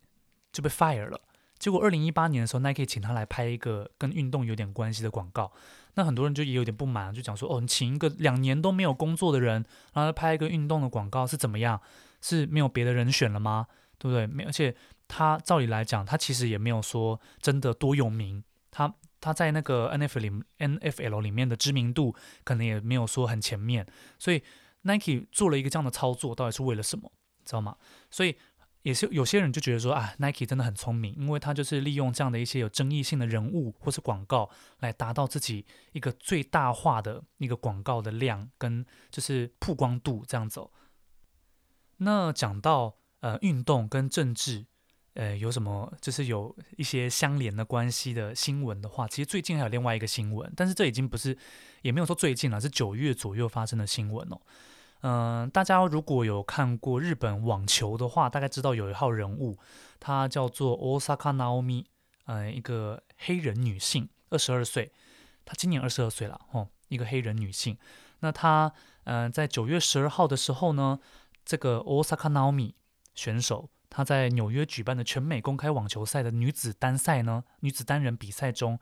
[0.53, 1.19] 就被 fire 了，
[1.59, 5.51] 结果二零一八年的时候，Nike 请他来拍一个跟运动有点关系的广告，
[5.95, 11.81] 那很多人就也有点不满，就讲说，哦，你请一个两年都没有工作的人，然后拍一个运动的广告是怎么样？
[12.21, 13.67] 是没有别的人选了吗？
[13.97, 14.25] 对不对？
[14.25, 14.73] 没，而且
[15.09, 18.95] 他照理来讲，他其实也没有说真的多有名，他。
[19.25, 23.83] 他在那个 NFL 里 NFL 里面的知名度可能也没有说很前面，
[24.19, 24.43] 所以
[24.83, 27.11] Nike 做了一个这样的操作，到底是为了什么？
[27.43, 27.75] 知道吗？
[28.11, 28.35] 所以
[28.83, 34.47] 也是有些人就觉得说啊，Nike 真的很聪明，因为他就是利用这样的一些有争议性的人物或是广告，
[34.81, 40.71] 来达到自己一个最大化的一个广告的量跟就是曝光度这样走。
[41.97, 44.67] 那讲到呃运动跟政治。
[45.15, 51.37] 呃，有什么就是有一些相连的关系的新闻的话，其实最近还有另外一个新闻，但是这已经不是，
[51.83, 54.41] 也没有说最近了，是九月左右发生的新闻哦。
[55.01, 59.57] 嗯、大家如果有看过日本网球的话，大概知道有一号人物，
[60.01, 61.85] 她叫做 Osaka Naomi，
[62.25, 64.91] 呃，一个黑人女性，二十二岁，
[65.45, 67.77] 她今年二十二岁了哦，一个黑人女性。
[68.19, 68.73] 那她
[69.05, 70.99] 呃，在九月十二号的时候呢，
[71.45, 72.73] 这个 Osaka Naomi
[73.13, 73.69] 选手。
[73.95, 78.77] 她在纽约举办的全美公开网球赛的女子单赛呢，女子单人比赛中，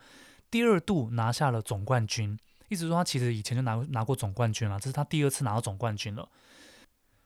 [0.49, 2.35] 第二度拿下了总冠军。
[2.67, 6.27] 意思说，她其实以前就拿拿过总冠军了，这是她第二次拿到总冠军了。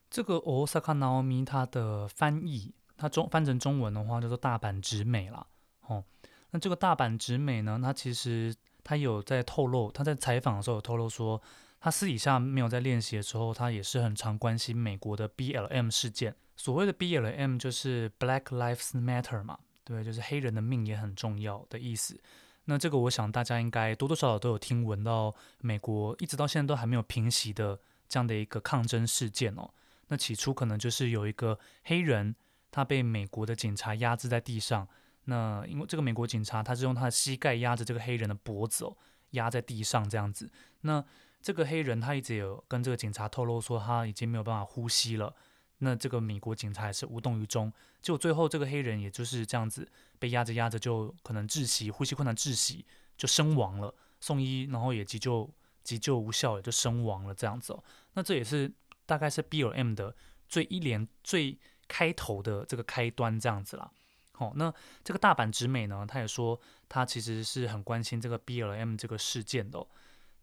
[0.09, 5.47] 这个 Osaka Naomi 她的翻译，她中翻成中文的话叫做大阪直美啦。
[5.87, 6.03] 哦，
[6.51, 11.41] 那这个大阪直美呢，她其实她有在透露，她在采访的时候有透露说，
[11.79, 16.35] 她私底下没有在练习的时候，她也是很常关心美国的 BLM 事件。
[16.57, 22.19] 所谓的 BLM 就是 Black Lives Matter 嘛，对，就是黑人的命也很重要的意思。
[22.65, 29.69] 那这个我想大家应该多多少少都有听闻到，美国一直到现在都还没有平息的这样的一个抗争事件哦。
[30.07, 32.35] 那起初可能就是有一个黑人，
[32.71, 34.87] 他被美国的警察压制在地上。
[35.25, 38.97] 那因为这个美国警察他是用他的膝盖压着这个黑人的脖子哦，
[39.31, 40.49] 压在地上这样子。
[40.81, 41.03] 那
[41.41, 45.35] 这个黑人他一直有跟这个警察透露说他已经没有办法呼吸了。
[45.79, 49.87] 那这个美国警察也是无动于衷，结果最后这个黑人也就是这样子
[50.17, 52.83] 被压着压着就可能窒息，呼吸困难窒息
[53.15, 55.47] 就身亡了，送医然后也急救
[55.83, 57.83] 急救无效也就身亡了这样子哦。
[58.13, 58.73] 那这也是
[59.05, 60.15] 大概是 BLM 的
[60.49, 63.91] 最一连最开头的这个开端这样子啦。
[64.31, 66.59] 好，那这个大阪直美呢，他也说
[66.89, 69.85] 他其实是很关心这个 BLM 这个事件的。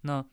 [0.03, 0.25] 那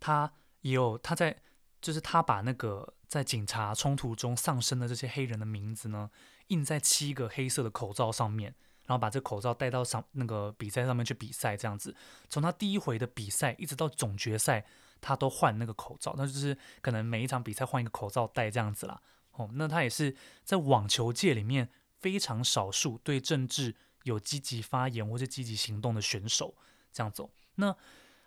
[0.00, 1.40] 他也有他在。
[1.84, 6.10] 就是他把那个在警察冲突中丧生的这些黑人的名字呢，
[6.48, 8.52] 印在七个黑色的口罩上面，
[8.86, 11.94] 然后把这口罩戴到上那个比赛上面去比赛，这样子。
[12.28, 14.66] 从他第一回的比赛一直到总决赛，
[15.00, 19.00] 他都换那个口罩，那就是可能每一场比赛换一个口罩戴这样子啦。
[19.30, 26.56] 哦，那他也是在网球界里面非常少数对政治有积极发言或者积极行动的选手，
[26.92, 27.30] 这样走。
[27.54, 27.76] 那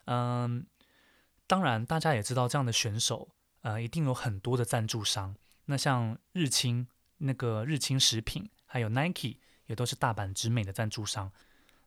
[0.05, 0.65] 嗯，
[1.45, 3.27] 当然大家也知道这样的选手。
[3.67, 5.35] 呃，一定有很多的赞助商。
[5.65, 11.29] 那像日清、那个日清食品，还有 Nike，也都是大阪直美的赞助商。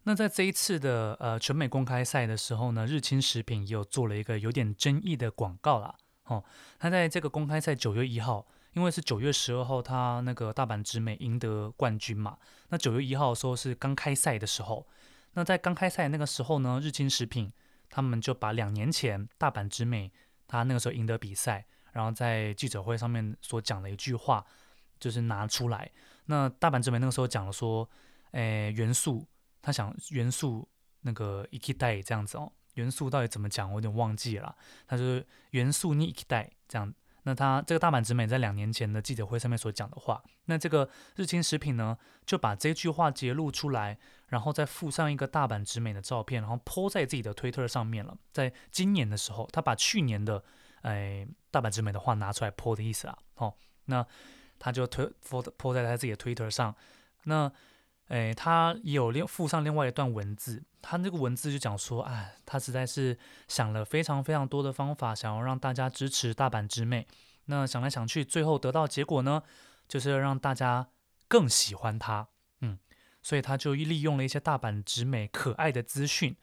[0.02, 5.96] 那在这一次的呃全美公开赛的时候呢，日清食品也有做了一个有点争议的广告啦。
[6.24, 6.44] 哦，
[6.78, 12.36] 他在这个公开赛九月一号，因为是九月十二号，他那个大阪直美赢得冠军嘛。
[12.68, 14.86] 那九月一号说是刚开赛的时候。
[15.32, 17.50] 那在刚开赛那个时候呢，日清食品
[17.88, 20.12] 他们就把两年前大阪直美。
[20.49, 24.45] 他那个时候赢得比赛，然后在记者会上面所讲的一句话，
[24.99, 25.91] 就是拿出来。
[26.25, 27.89] 那大阪直美那个时候讲了说，
[28.31, 29.27] 诶，元素，
[29.61, 30.67] 他想元素
[31.01, 34.55] 那个イキダイ这样子哦，元素到底怎么讲，我有点忘记了。
[34.87, 36.93] 他说元素にイキダイ这样。
[37.27, 43.97] 那他这个大阪直美在两年前的记者会上面所讲的话，那这个日清食品呢，就把这句话截录出来，
[44.30, 48.16] 然后再附上一个大阪直美的照片，然后 po 在自己的推特上面了。
[48.32, 50.42] 在今年的时候，他把去年的
[50.82, 54.06] 哎大阪直美的话拿出来 po 的意思啊，哦，那
[54.58, 56.74] 他就推 po po 在他自己的推特上，
[57.24, 57.50] 那
[58.08, 67.06] 哎他也有另附上另外一段文字，他那个文字就讲说，哎，他实在是想了非常非常多的方法，想要让大家支持大阪直美。
[67.46, 69.42] 那想来想去，最后得到结果呢，
[69.88, 70.86] 就是要让大家
[71.26, 72.28] 更喜欢他，
[73.22, 76.36] 所以他就利用了一些大阪直美可爱的资讯，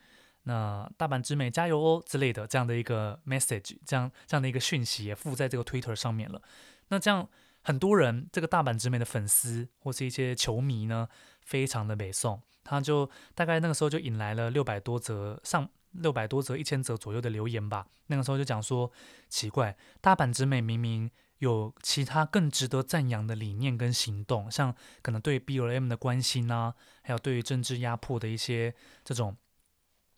[0.43, 6.41] 那大阪直美加油哦之类的这样的一个 message，这样这样的一个讯息也附在这个 Twitter 上面了。
[6.89, 7.27] 那这样
[7.63, 11.07] 很多人这个大阪直美的粉丝或是一些球迷呢，
[11.41, 15.69] 非常的北宋，他就大概那个时候就引来了六百多则上。
[15.93, 17.87] 六百多则、一千则左右的留言吧。
[18.07, 18.91] 那个时候就讲说，
[19.29, 21.09] 奇怪，大阪直美明明
[21.39, 28.73] 有其他更值得赞扬的理念跟行动，像可能对 BLM 的关心啊，还有对于政治压迫的一些
[29.04, 29.36] 这种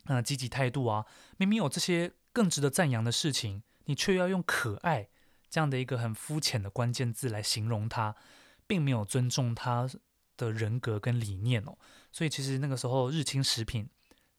[0.06, 1.06] 呃积极态度啊，
[1.38, 5.10] 明明有这些更值得赞扬的事情，你却要用可爱
[5.50, 8.16] 这样的一个很肤浅的关键字来形容他，
[8.66, 9.90] 并没有尊重他
[10.38, 11.78] 的人格跟理念哦。
[12.12, 13.90] 所以其实那个时候日清食品。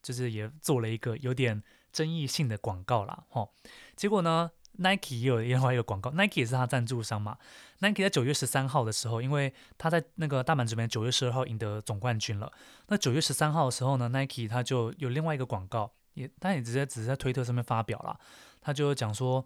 [0.03, 1.63] 就是也做了一个有点
[1.93, 3.53] 争议性的广告啦，吼，
[3.95, 7.38] 结果呢 ，Nike 也有另外一个广告，Nike 也是他赞助商嘛。
[7.80, 12.52] Nike 在九月十三号的时候，因为他在那个大阪直美九月十二号赢得总冠军了。
[12.88, 18.20] 那九月十三号的时候呢，Nike 他就有另外一个广告，也但也直接只是在推特上面发表了，
[18.62, 19.46] 他就讲说，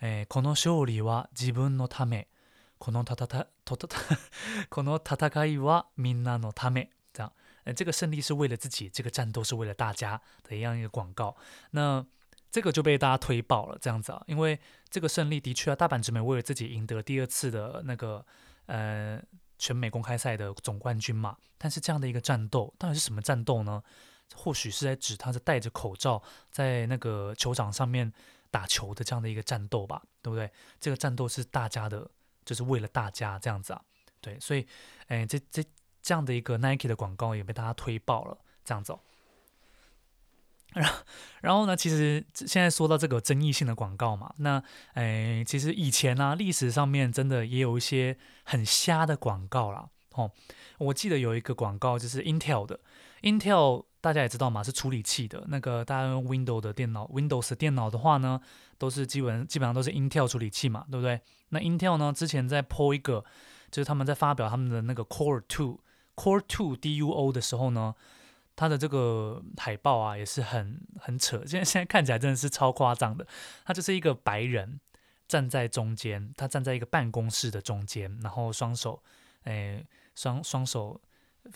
[0.00, 2.26] 诶，この胜利は自分のため，
[2.78, 3.46] この戦い、
[4.68, 6.88] この戦いはみんなのため。
[7.76, 11.36] 这个胜利是为了自己，这个战斗是为了大家的一样一个广告。
[11.70, 12.04] 那
[12.51, 18.25] 这个就被大家推爆了，这样子啊，因为这个胜利的确啊，大阪直美为了自己赢得第二次的那个
[18.65, 19.21] 呃
[19.57, 21.37] 全美公开赛的总冠军嘛。
[21.57, 23.83] 但是这样的一个战斗，到底是什么战斗呢？
[24.35, 28.11] 或许是在指他是戴着口罩在那个球场上面
[28.51, 30.51] 打球的这样的一个战斗吧，对不对？
[30.79, 32.09] 这个战斗是大家的，
[32.45, 33.81] 就是为了大家这样子啊。
[34.21, 34.67] 对，所以
[35.07, 35.63] 哎，这这。
[35.99, 38.99] 这样的一个 Nike 的广告也被大家推爆了，这样子哦。
[40.73, 40.93] 然后，
[41.41, 44.61] 然后呢，其实现在说到这个争议性的广告嘛，那
[44.93, 49.87] 诶，其实以前呢、啊，历史上面真的也有一些很瞎的广告啦。
[50.13, 50.31] 哦，
[50.79, 52.79] 我记得有一个广告就是 Intel 的
[53.21, 58.39] ，Intel 大家也知道嘛，是处理器的那个，大家用 Windows 的电脑，Windows 电脑的话呢，
[58.77, 61.21] 都是基本基本上都是 Intel 处理器嘛，对不对？
[61.49, 63.23] 那 Intel 呢，之前在 po 一个，
[63.69, 65.81] 就是他们在发表他们的那个 Core Two
[66.15, 67.93] Core Two Duo 的时候呢，
[68.57, 73.25] 它的这个海报啊也是很很扯，现在现在看起来真的是超夸张的。
[73.63, 74.79] 他就是一个白人
[75.27, 79.03] 站在中间，他站在一个办公室的中间，然后双手，
[79.43, 80.99] 诶，双双手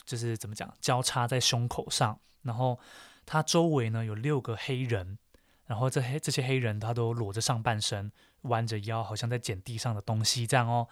[0.06, 2.80] 就是怎么讲，交叉在胸口上，然后
[3.26, 5.18] 他周围呢有六个黑人，
[5.66, 8.12] 然后这黑这些黑人他都裸着上半身，
[8.44, 10.88] 弯着腰，好像在捡地上的东西这样哦。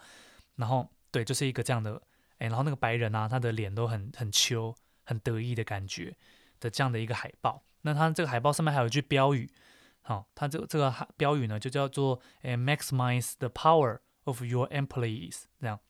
[0.56, 2.02] 然后对，就是一个这样的。
[2.38, 4.74] 哎，然后那个白人啊，他的脸都很很秋，
[5.10, 6.16] 很得意的感觉
[6.60, 7.64] 的这样的一个海报。
[7.82, 9.50] 那他这个海报上面还有一句标语，
[10.02, 15.80] 好，他这个这个标语呢就叫做“哎，maximize the power of your employees”，这样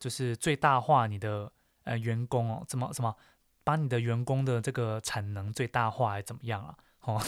[0.00, 1.52] 就是最大化你的
[1.84, 3.14] 呃员工哦，怎么怎么
[3.62, 6.76] 把你的员工的这个产能最大化，还怎么样啊？
[7.00, 7.18] 哦，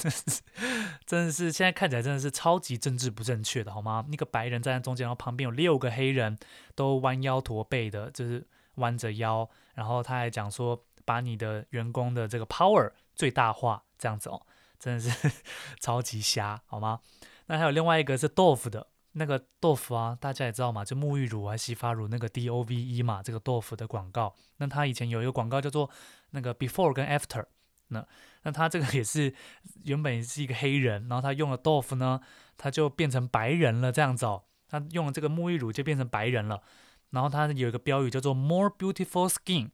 [1.07, 4.05] 真的是，现在看起来真的是超级政治不正确的，好吗？
[4.09, 6.37] 那个白人站在中间，然后旁边有六个黑人，
[6.75, 14.47] 都弯腰驼背的，就是弯着腰，然后他还讲说，把你的员工的这个 power 最大化，这样子哦，
[14.79, 15.31] 真的是
[15.81, 17.01] 超级瞎，好吗？
[17.47, 25.91] 那还有另外一个是 Dove 的那个 Dove 啊，大家也知道嘛，就沐浴乳啊、洗发乳那个 D O V E 嘛，这个 Dove 的广告，那他以前有一个广告叫做
[26.31, 27.47] 那个 Before 跟 After。
[27.89, 28.07] 那
[28.45, 29.35] 那他这个 也是
[29.85, 32.21] 原本是一个黑人，然后他用了 Dove 呢，
[32.57, 34.45] 他就变成白人了这样子哦。
[34.69, 36.63] 他用了这个沐浴乳就变成白人了，
[37.11, 39.73] 然后他有一个标语叫做 More beautiful skin，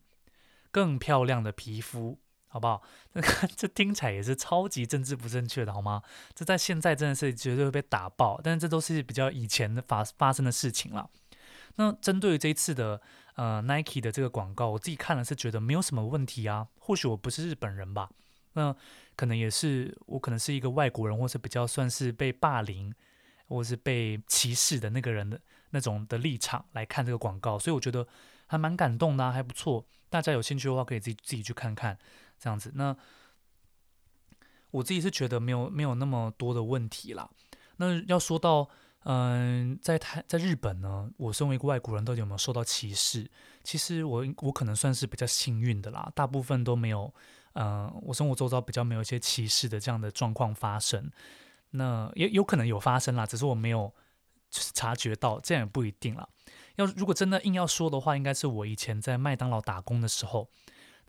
[0.70, 2.82] 更漂亮的皮肤，好不好？
[3.12, 3.20] 这
[3.56, 6.02] 这听起来也是超级政治不正确的，好吗？
[6.34, 11.10] 这在现在真的是绝对会被打爆，但是这都是比较以前的发发生的事情了。
[11.76, 13.00] 那针对这一次的
[13.36, 16.66] 呃 Nike 的这个广告，我自己看了是觉得没有什么问题啊。
[16.78, 18.10] 或许我不是日本人吧，
[18.54, 18.74] 那
[19.14, 22.92] 可能也是我可能是一个外国人，或是比较算是被霸凌
[23.46, 28.06] 或是被歧视的那个人的那种的立场来看这个广告，所以我觉得
[28.48, 29.86] 还蛮感动的，还不错。
[30.10, 31.96] 大家有兴趣的话，可以自己自己去看看
[32.40, 32.72] 这样子。
[32.74, 32.96] 那
[34.72, 37.30] 我自己是觉得没有没有那么多的问题啦。
[37.76, 38.68] 那要说到，
[39.04, 43.30] 嗯，在台在日本呢，我身为一个外国人，到底有没有受到歧视？
[43.62, 47.12] 其实我我可能算是比较幸运的啦，大部分都没有。
[47.54, 51.10] 嗯，我生活周遭比较没有一些歧视的这样的状况发生。
[51.70, 53.92] 那也有可能有发生啦，只是我没有
[54.50, 56.28] 察觉到，这样也不一定啦。
[56.78, 60.48] 要如果真的硬要说的话，应该是我以前在麦当劳打工的时候。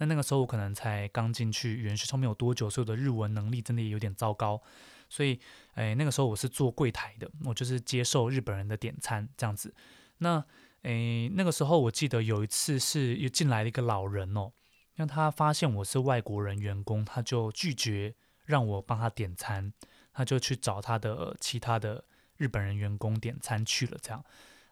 [0.01, 4.61] 那那个时候我可能才刚进去语言学校没有多久，所以我的日文能力真的也有点糟糕。
[5.09, 5.37] 所以，
[5.73, 9.73] 哎，那个时候我是做柜台的，我就是接受日本人的点餐这样子。
[10.19, 10.43] 那，
[10.83, 14.53] 哎，那个时候我记得有一次是又进来了一个老人哦，
[14.95, 19.73] 让他发现我是外国人员工，他就拒绝让我帮他点餐，
[20.13, 22.05] 他就去找他的其他的
[22.37, 23.97] 日本人员工点餐去了。
[24.01, 24.23] 这样，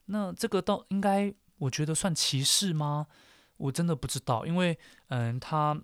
[0.08, 3.08] 那这个倒应该我觉得算歧视吗？
[3.56, 5.80] 我真的不知道，因为嗯，他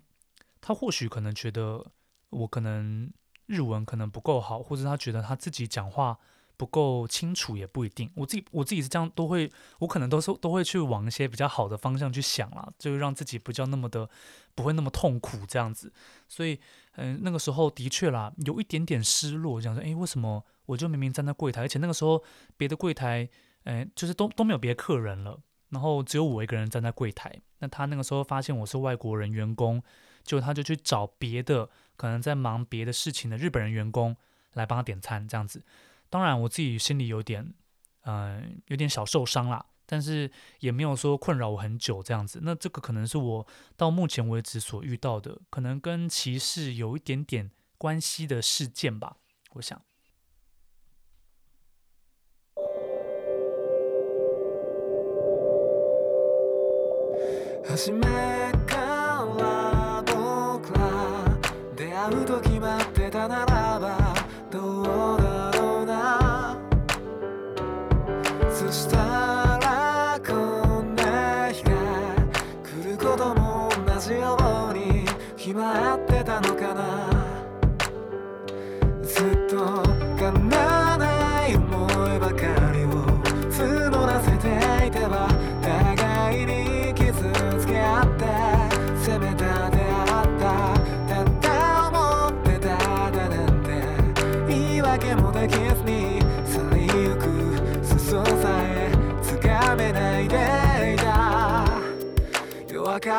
[0.60, 1.86] 他或许可能觉得
[2.30, 3.10] 我可能。
[3.46, 6.18] 日文可能不够好，或者他觉得他自己讲话
[6.56, 8.10] 不够清楚，也不一定。
[8.14, 14.08] 我自己我自己是这样，都会我可能都是都会去往一些比较好的方向去想啦，就让自己不叫那么的
[14.54, 15.92] 不会那么痛苦这样子。
[16.26, 16.58] 所以，
[16.92, 22.24] 嗯，那个时候的确啦，有一点点失落，想说，诶，为什么我就明明站在柜台，而且那个时候
[22.56, 23.28] 别的柜台，
[23.64, 27.40] 诶，就是都都没有别的客人了，然后只有我一个人站在柜台。
[27.58, 29.82] 那他那个时候发现我是外国人员工，
[30.22, 31.68] 就他就去找别的。
[31.96, 34.16] 可能在忙别的事情的日本人员工
[34.54, 35.64] 来帮他点餐，这样子。
[36.10, 37.54] 当然，我自己心里有点，
[38.02, 42.40] 嗯、有点小受伤啦，但是也没有说困扰我很久这样子。
[42.42, 43.46] 那这个可能是我
[43.76, 49.18] 到目前为止所遇到的，可能跟歧视有一点点关系的事件吧，
[49.52, 49.80] 我想。
[57.66, 58.00] 初め
[58.66, 61.24] から僕ら
[61.74, 64.14] 出会うと決まってたならば
[64.50, 64.84] どう
[65.20, 66.56] だろうな。
[68.50, 68.96] そした
[69.62, 70.32] らこ
[70.82, 71.70] んな日が
[72.62, 74.36] 来ることも同じよ
[74.70, 75.04] うに
[75.36, 76.63] 決まってたのか。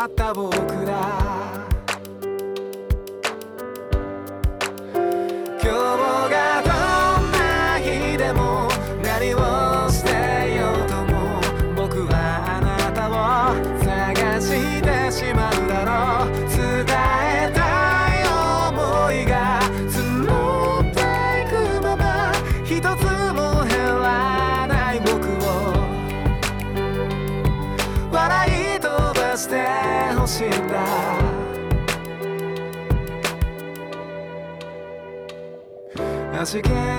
[0.05, 0.51] った僕
[0.85, 1.34] ら
[36.59, 36.94] い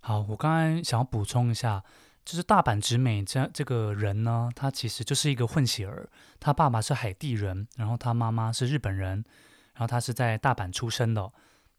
[0.00, 1.84] 好，我刚才想要补充一下，
[2.24, 6.08] 就是大阪直美这这个人呢，他其实就是一个混血儿，
[6.40, 9.24] 他爸爸是海地人，然后他妈妈是日本人，
[9.74, 11.30] 然后他是在大阪出生的。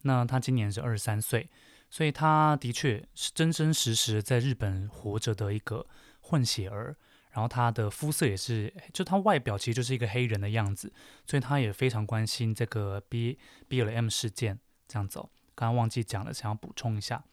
[0.03, 1.49] 那他今年是二十三岁。
[1.91, 5.85] 所以他的确是真真实实在日本活着的一个
[6.21, 6.95] 混血儿，
[7.31, 10.93] 然后他的肤色也是，就他外表其实就是一个黑人的样子，
[11.27, 13.37] 所以他也非常关心这个 B
[13.69, 15.29] BLM 事件这样子哦。
[15.53, 17.25] 刚刚忘记讲了，想要补充一下。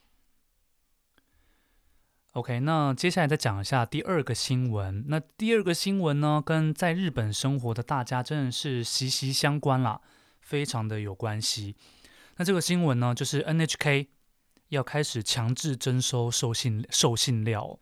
[2.32, 5.04] OK，那接下来再讲一下第二个新闻。
[5.06, 10.00] 那第二个新闻呢，跟在日本生活的大家真的是息息相关啦，
[10.40, 11.76] 非常的有关系。
[12.36, 14.08] 那这个新闻呢，就是 NHK。
[14.68, 17.78] 要开始强制征收受信受信料，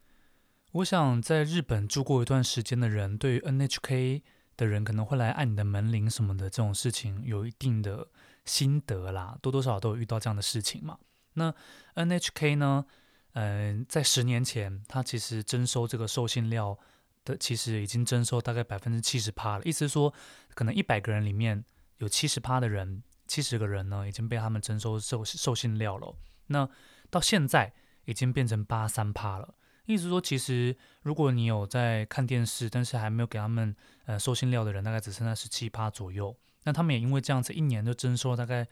[0.72, 4.22] 我想在日本住过一段时间的人，对于 NHK
[4.56, 8.08] 的人可能会来按你的门铃什么的这种事情，有一定的
[8.44, 10.98] 心得啦，多多少少都有遇到这样的事情嘛。
[11.34, 11.52] 那
[11.94, 12.86] NHK 呢，
[13.32, 16.78] 嗯、在十年前，它其实征收这个受信料
[17.24, 20.14] 的，其实已经征收大概百分之七十趴了，意思是说，
[20.54, 21.64] 可能一百个人里面
[21.98, 26.14] 有七十趴的人，七十个人呢已经被他们征收受受信料了。
[26.48, 26.68] 那
[27.10, 27.72] 到现在
[28.04, 29.54] 已经变成八三趴了，
[29.86, 33.74] 意思说，其实如果你有在看电视，但是还没有给他们
[34.06, 36.36] 呃收信料的人，大概只剩下十七趴左右。
[36.64, 38.66] 那他们也因为这样子，一年就征收大概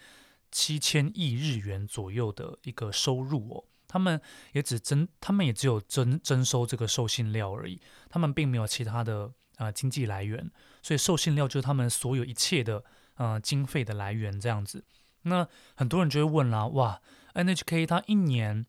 [0.50, 3.64] 七千亿日元左右的一个收入哦。
[3.86, 4.20] 他们
[4.52, 10.50] 也只征，他们也只有征征收这个受信料而已，他们并没有其他的呃经济来源，
[10.82, 12.82] 所以受信料就是他们所有一切的
[13.14, 14.84] 呃经费的来源这样子。
[15.22, 15.46] 那
[15.76, 17.00] 很多人就会问啦，哇
[17.34, 18.66] ！NHK 它一年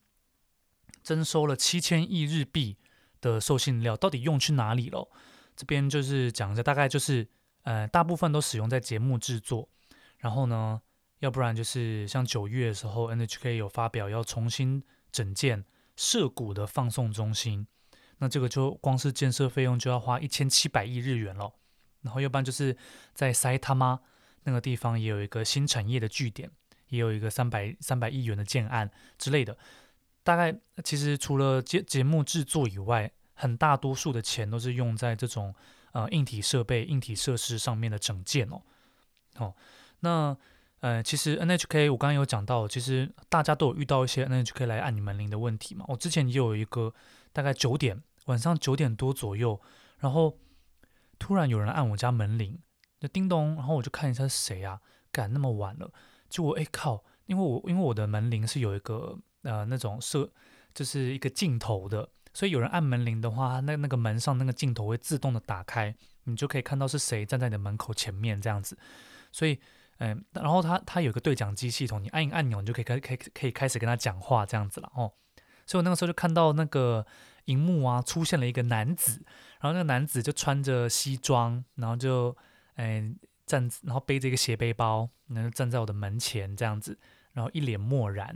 [1.02, 2.78] 征收了七千亿日币
[3.22, 5.10] 的受信料，到底用去哪里了？
[5.56, 7.28] 这边就是讲一下，大概就是
[7.64, 9.70] 呃，大部分都使用在节目制作，
[10.18, 10.82] 然后呢，
[11.20, 15.64] 要不然就是像九月的时候，NHK 有发表要重新整建
[15.96, 17.66] 涉谷的放送中心，
[18.18, 21.54] 那这个就光是建设费用就要花一千七百亿日元了。
[22.02, 22.78] 然后要不然就是
[23.14, 23.60] 在埼玉
[24.44, 26.52] 那个地方也有一个新产业的据点。
[26.96, 29.58] 也有一个三百三百亿元的建案之类的，
[30.24, 35.54] 大概其实除了节节目制作以外，很大多数的钱都是用在这种
[35.92, 38.62] 呃硬体设备、硬体设施上面的整建哦。
[39.36, 39.54] 哦，
[40.00, 40.36] 那
[40.80, 45.84] 呃，其实 NHK 我刚刚有讲到，其实大家都有遇到一些 NHK 来按你门铃的问题嘛。
[45.88, 46.94] 我之前也有一个
[47.34, 49.60] 大概九点晚上九点多左右，
[50.00, 50.38] 然后
[51.20, 52.60] 突然有人按我家门铃，
[53.00, 54.80] 就叮咚，然后我就看一下是谁啊，
[55.12, 55.92] 赶那么晚了。
[56.36, 60.30] 就我哎靠，因为我因为我的门铃是有一个呃那种设，
[60.74, 68.78] 就是一个镜头的，所以有人按门铃的话，那那个门上那个镜头会自动的打开，你就可以看到是谁站在你的门口前面这样子。
[69.32, 69.58] 所以
[70.00, 75.14] 嗯、然后它它有个对讲机系统，你按一个按钮，你就可以开可以可以开始跟他讲话这样子了哦。
[75.66, 77.08] 所以我那个时候就看到那个
[77.46, 79.24] 荧幕啊出现了一个男子，
[79.62, 82.36] 然后那个男子就穿着西装，然后就
[82.76, 83.18] 嗯。
[83.46, 86.98] 站，然后背着一个斜背包，然后站在我的门前这样子，
[87.34, 88.28] 然后一脸漠然，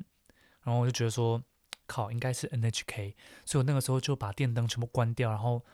[0.64, 1.42] 然后我就觉得说，
[1.88, 5.66] 靠，应该是 NHK，所以我那个时候就把电灯全部关掉，然后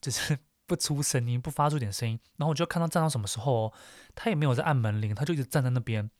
[0.00, 3.72] 就是 不出声音，不发出点声音，然后我就看他站到什么时候哦，
[4.14, 6.10] 他也没有在按门铃，他就一直站在那边，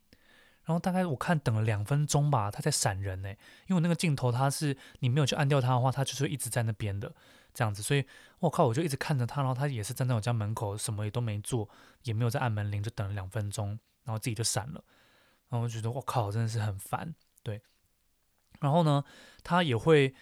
[0.65, 7.15] 然后大概我看等了两分钟吧，他在闪人呢，因为我那个镜头他是你没有去按掉他的话，他就是一直在那边的。
[7.55, 8.05] 这样子，所以
[8.39, 11.69] 我靠，我就一直看着他，然后他也是站在我家门口，什么也都没做，
[12.05, 14.83] 也没有在按门铃，就等了两分钟，然后自己就闪了。
[15.49, 17.61] 然后我觉得我靠，真的是很烦，对。
[18.61, 19.05] 然后呢，
[19.43, 20.15] 他也会，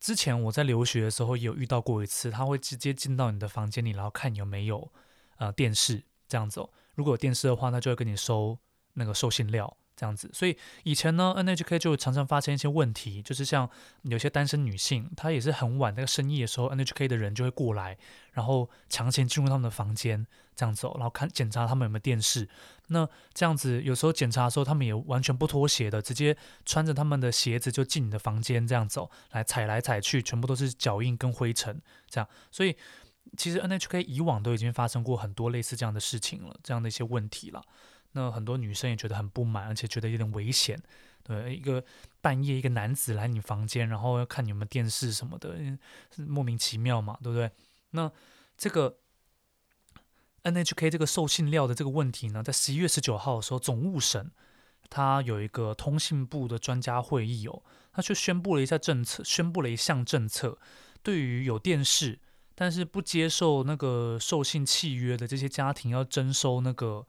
[0.00, 4.90] 之前我在留学的时候也有遇到过一次，他会直接进到你的房间里，然后看有没有
[5.36, 6.66] 呃电视这样子。
[6.94, 8.58] 如果有电视的话，他就会跟你收
[8.94, 9.76] 那个收信料。
[9.98, 13.68] 这样子，所以以前呢，NHK 就常常发生一些问题，就是像
[14.02, 17.98] 有些单身女性，她也是很晚那个深夜的时候，NHK 的人就会过来，
[18.32, 20.24] 然后强行进入他们的房间，
[20.54, 22.48] 这样子，然后看检查他们有没有电视。
[22.86, 32.28] 那这样子有时候检查的时候，他们也完全不脱鞋的，直接穿着他们的鞋子就进你的房间，这样子哦，来踩来踩去，全部都是脚印跟灰尘，这样。
[32.52, 32.76] 所以
[33.36, 37.60] 其实 NHK 以往都已经发生过很多类似这样的事情了，这样的一些问题了。
[38.12, 40.80] 那很多女生也觉得很不满，而且觉得有点危险。
[41.22, 41.84] 对，一个
[42.22, 45.54] 半夜一个男子来你房间，然后要看你有没有电视什么的，
[46.16, 47.50] 莫名其妙嘛，对不对？
[47.90, 48.10] 那
[48.56, 48.96] 这个
[50.44, 54.30] NHK 这个受信料的这个问题呢，在十一月十九号的时候，总务省
[54.88, 60.58] 他有一个通信部的专家会议哦，他却宣布了一下政策，宣布了一项政策，
[61.02, 62.18] 对于有电视
[62.54, 67.06] 但是不接受那个受信契约的这些家庭，要征收那个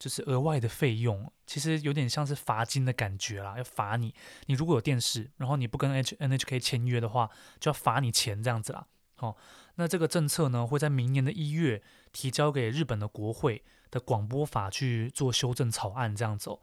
[0.00, 4.14] 就是额外的费用，其实有点像是罚金的感觉啦，要罚你。
[4.46, 7.30] 你如果有电视，然后你不跟 H NHK 签约的话，
[7.60, 8.86] 就要罚你钱这样子啦。
[9.16, 9.36] 好，
[9.74, 11.82] 那这个政策呢，会在明年的一月
[12.12, 16.58] 提交给日本的国会的广播法去做修正草案，这样子哦。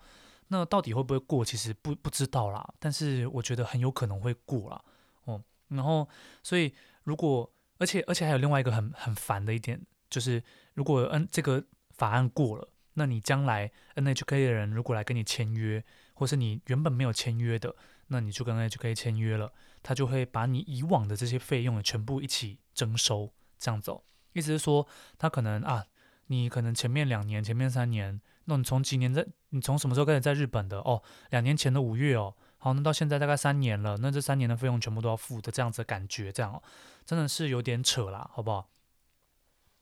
[0.48, 2.74] 那到底会不会过，其实不不知道啦。
[2.80, 4.84] 但是我觉得很有可能会过啦。
[5.26, 5.44] 哦。
[5.68, 6.10] 然后，
[6.42, 6.74] 所以
[7.04, 9.80] 如果，而且而且还有另外一个很很烦的一点，
[10.10, 10.42] 就是
[10.74, 12.68] 如果嗯这个法案过了，
[13.00, 15.84] 那你将来 NHK 的人如果来跟你签约，
[16.16, 17.76] 或是你原本没有签约的。
[18.08, 24.04] 那你就跟 NHK 签约了，他就会把你以往的这些费用也全部一起征收，这样走。
[24.34, 24.88] 意思是说，
[25.18, 25.86] 他可能啊，
[26.28, 30.80] 你可能前面两年、前面三年，那你从几年在，你从什么时候开始在日本的？
[30.80, 36.64] 哦，两年前的五月哦，好，那到现在大概三年了，那这三年的费用全部都要付的，这样子的感觉，这样哦，
[37.06, 38.70] 真的是有点扯啦，好不好？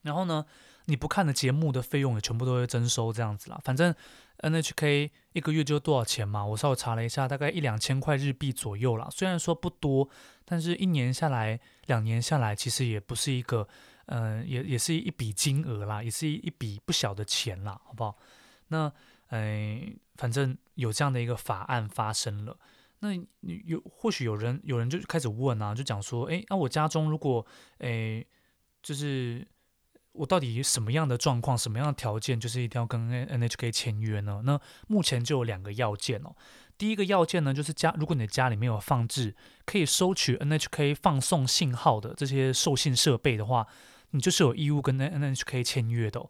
[0.02, 0.44] 然后呢，
[0.86, 3.94] 你不看的节目的费用也全部都会征收，这样子啦，反正。
[4.40, 6.44] NHK 一个月就多少钱嘛？
[6.44, 9.08] 我稍微查了一下，大概一两千块日币左右啦。
[9.10, 10.06] 虽然说不多，
[10.44, 13.66] 但是一年下来、两年下来，其实也不是一个，
[14.08, 18.18] 嗯、也也是一笔金额啦，也是一笔不小的钱啦，好不好？
[18.68, 18.92] 那，
[19.28, 22.54] 哎、反正有这样的一个法案发生了。
[22.98, 27.46] 那有或许有人有人就开始问啊，就讲说，哎，那、我家中如果，
[27.78, 28.22] 哎，
[28.82, 29.48] 就是。
[30.16, 34.42] 我到底什么样的状况，什么样的条件，就是一定要跟 NHK 签约呢？
[34.44, 36.34] 那目前就有两个要件哦。
[36.78, 43.66] 第一个要件呢，就是家，如果你的家里面有放置可以收取 NHK 放送信号的这些受信设备的话，
[44.10, 46.24] 你就是有义务跟 NHK 签约的。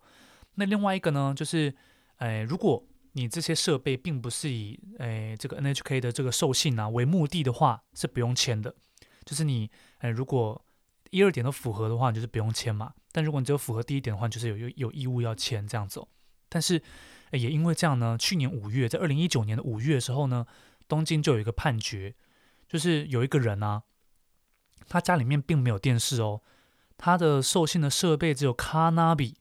[0.54, 1.74] 那另外一个呢，就是，
[2.16, 8.74] 哎，如果你这些设备并不是以哎这个 NHK 的这个受信啊为目的的话，是不用签的。
[9.24, 9.68] 就是你，
[9.98, 10.64] 呃，如果
[11.10, 12.92] 一二点都符合的话，就是不用签嘛。
[13.16, 16.06] 但如果你只有符合第一点的话，就是有有有义务要签这样子哦。
[16.50, 16.82] 但是
[17.32, 20.46] 也因为这样呢，去年五月，在二零一九年的五月的时候呢，
[20.86, 22.14] 东京就有一个判决，
[22.68, 23.84] 就是有一个人啊，
[24.86, 26.42] 他家里面并没有电视哦，
[26.98, 29.38] 他的受信的设备只有卡纳比。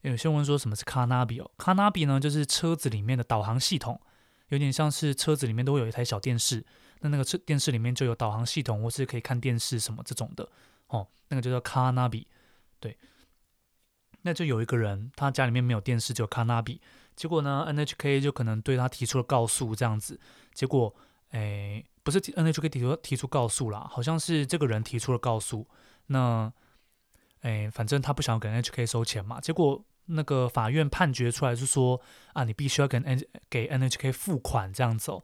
[0.00, 1.50] 有些人说什么是卡纳比哦？
[1.58, 4.00] 卡纳比呢，就是车子里面的导航系统，
[4.48, 6.64] 有点像是车子里面都会有一台小电视，
[7.00, 10.48] 那那个车电视里面就有导航系统，或是可以看电视什么这种的
[10.86, 12.26] 哦，那个就叫卡纳比。
[12.82, 12.98] 对，
[14.22, 16.80] 那就有一个人，他家里面没有电视，只有卡纳比。
[17.14, 20.18] 结果呢，NHK 就可能对他提出了告诉，这样子。
[20.52, 20.92] 结果，
[21.30, 25.68] 哎，不是 NHK 提出提出告诉啦，好像是这个人提出了告诉。
[26.06, 26.52] 那，
[27.42, 29.40] 哎，反正他不想给 NHK 收钱嘛。
[29.40, 32.00] 结果那个法院判决出来是说，
[32.32, 35.22] 啊，你必须要给 N 给 NHK 付款这样子哦。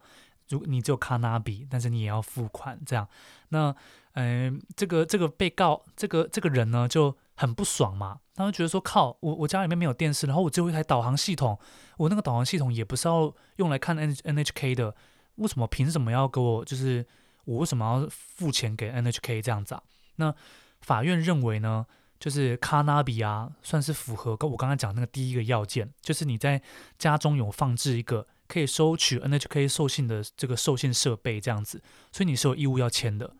[0.50, 3.08] 如果你只有卡纳比，但是你也要付款这样。
[3.48, 3.74] 那，
[4.12, 7.16] 嗯，这个这个被告这个这个人呢就。
[7.38, 11.56] 很不爽嘛，他们觉得说靠，我我家里面没有电视，然后我只有一台导航系统，
[11.96, 14.92] 我那个导航系统也不是要用来看 N NHK 的，
[15.36, 17.06] 为什么凭什么要给我，就是
[17.44, 19.82] 我为什么要付钱给 NHK 这样子啊？
[20.16, 20.34] 那
[20.80, 21.86] 法院认为呢，
[22.18, 26.60] 就是卡纳比啊，算是符合跟我刚才讲那个第一个要件，就是你在
[26.98, 31.80] 家中有放置一个可以收取 NHK 受信的这个授信设备这样子，
[32.10, 33.32] 所以你是有义务要签的，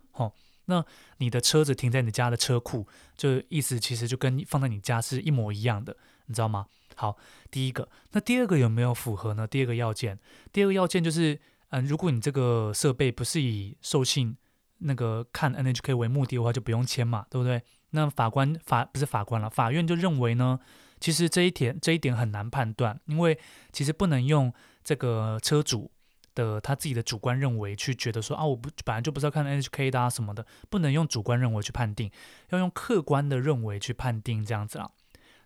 [0.71, 0.85] 那
[1.17, 5.97] 你的车子停在你家的车库，就意思其实就跟放在你家是一模一样的，
[6.27, 6.67] 你知道吗？
[6.95, 7.17] 好，
[7.51, 9.47] 第一个，那第二个有没有符合呢？
[9.47, 10.19] 第二个要件，
[10.53, 11.41] 第二个要件就是，
[11.71, 14.37] 嗯、如果你这个设备不是以受信
[14.79, 17.63] 那个看 NHK 为目的的话，就不用签嘛，对不对？
[17.91, 20.61] 那法官法不是法官了，法院就认为呢，
[21.01, 23.39] 其实这一点这一点很难判断，因为
[23.73, 24.53] 其实不能用
[24.85, 25.91] 这个车主。
[26.39, 32.09] 的他自己的主观认为去觉得说啊，我不本来就不是要看 NHK 的啊什么的，不能用主观认为去判定，
[32.51, 34.89] 要用客观的认为去判定这样子啊，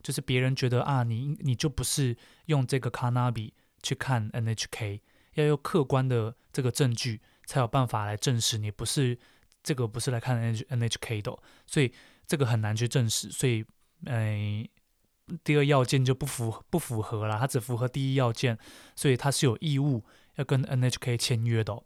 [0.02, 2.14] 就是别人觉得啊，你你就不是
[2.46, 5.00] 用这个卡纳比去看 NHK，
[5.34, 9.18] 要用客观的这个证据才有办法来证实你不是
[9.62, 11.90] 这个不是来看 NHK 的，所以
[12.26, 13.64] 这个很难去证实，所以
[14.04, 14.68] 哎，
[15.42, 18.58] 第二要件就不符不符合了，它只符合第一要件，
[18.94, 20.04] 所以它是有义务。
[20.36, 21.82] 要跟 NHK 签约的，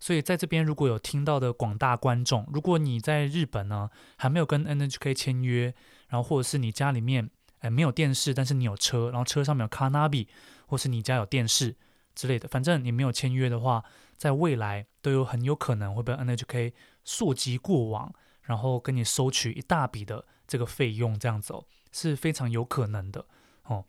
[0.00, 5.74] 所以在这边如果有听到的广大观众，如果你在日本呢还没有跟 NHK 签约，
[6.08, 7.30] 然后或者是你家里面
[7.60, 10.28] 哎没有电视，但是你有车，然后车上面有卡纳比，
[10.66, 11.76] 或是你家有电视
[12.14, 13.84] 之类的，反正你没有签约的话，
[14.16, 16.72] 在未来都有很有可能会被 NHK
[17.04, 18.12] 溯及过往，
[18.42, 23.24] 然后跟你收取一大笔的这个费用，这样子哦，是非常有可能的
[23.64, 23.84] 哦。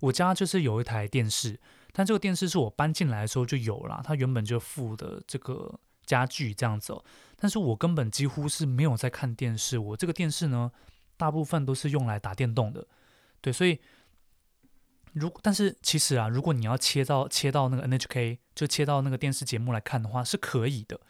[0.00, 1.58] 我家就是有一台电视。
[1.92, 7.04] 但这个电视是我搬进来的时候就有了，它原本就附的这个家具这样子哦。
[7.36, 10.70] 但是我根本几乎是没有在看电视，我这个电视呢，
[11.16, 12.86] 大部分都是用来打电动的。
[13.40, 13.78] 对，所以
[15.12, 21.00] 如但是其实啊，如果你要切到切到那个 NHK，就切到那个电视节目来看的话，是可以的。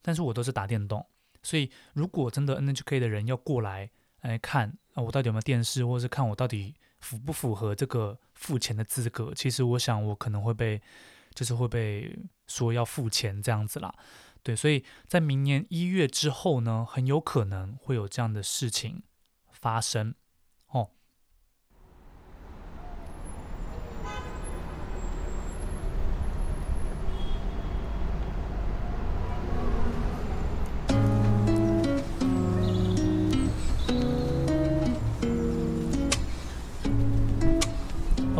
[0.00, 1.06] 但是我都是打电动，
[1.42, 10.80] 所以如果真的 NHK 的人要过来来看啊，我到底有没有电视，或者是看我到底符不符合这个付钱的资格，其实我想我可能会被
[11.34, 13.94] 就是会被说要付钱这样子啦。
[14.42, 19.02] 对，所以在明年一月之后呢，很有可能会有这样的事情
[19.52, 20.14] 发生。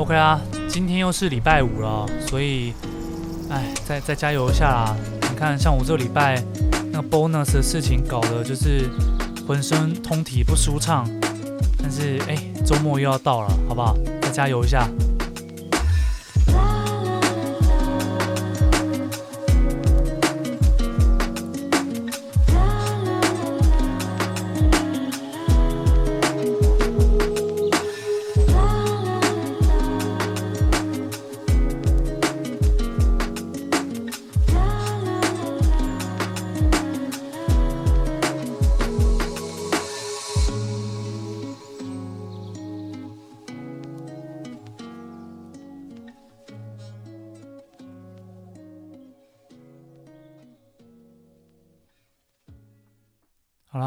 [0.05, 0.39] OK 啊，
[0.69, 2.75] 今天又是礼拜五了，所以，
[3.49, 4.95] 哎，再再加油一下啦！
[5.23, 6.43] 你看，像我这礼拜
[6.93, 8.91] 那个 bonus 的事情搞得就是
[9.49, 11.09] 浑身通体不舒畅，
[11.79, 12.37] 但是哎，
[12.67, 13.97] 周末又要到了，好不好？
[14.21, 14.87] 再加油一下。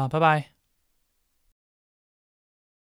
[0.08, 0.57] 拜拜。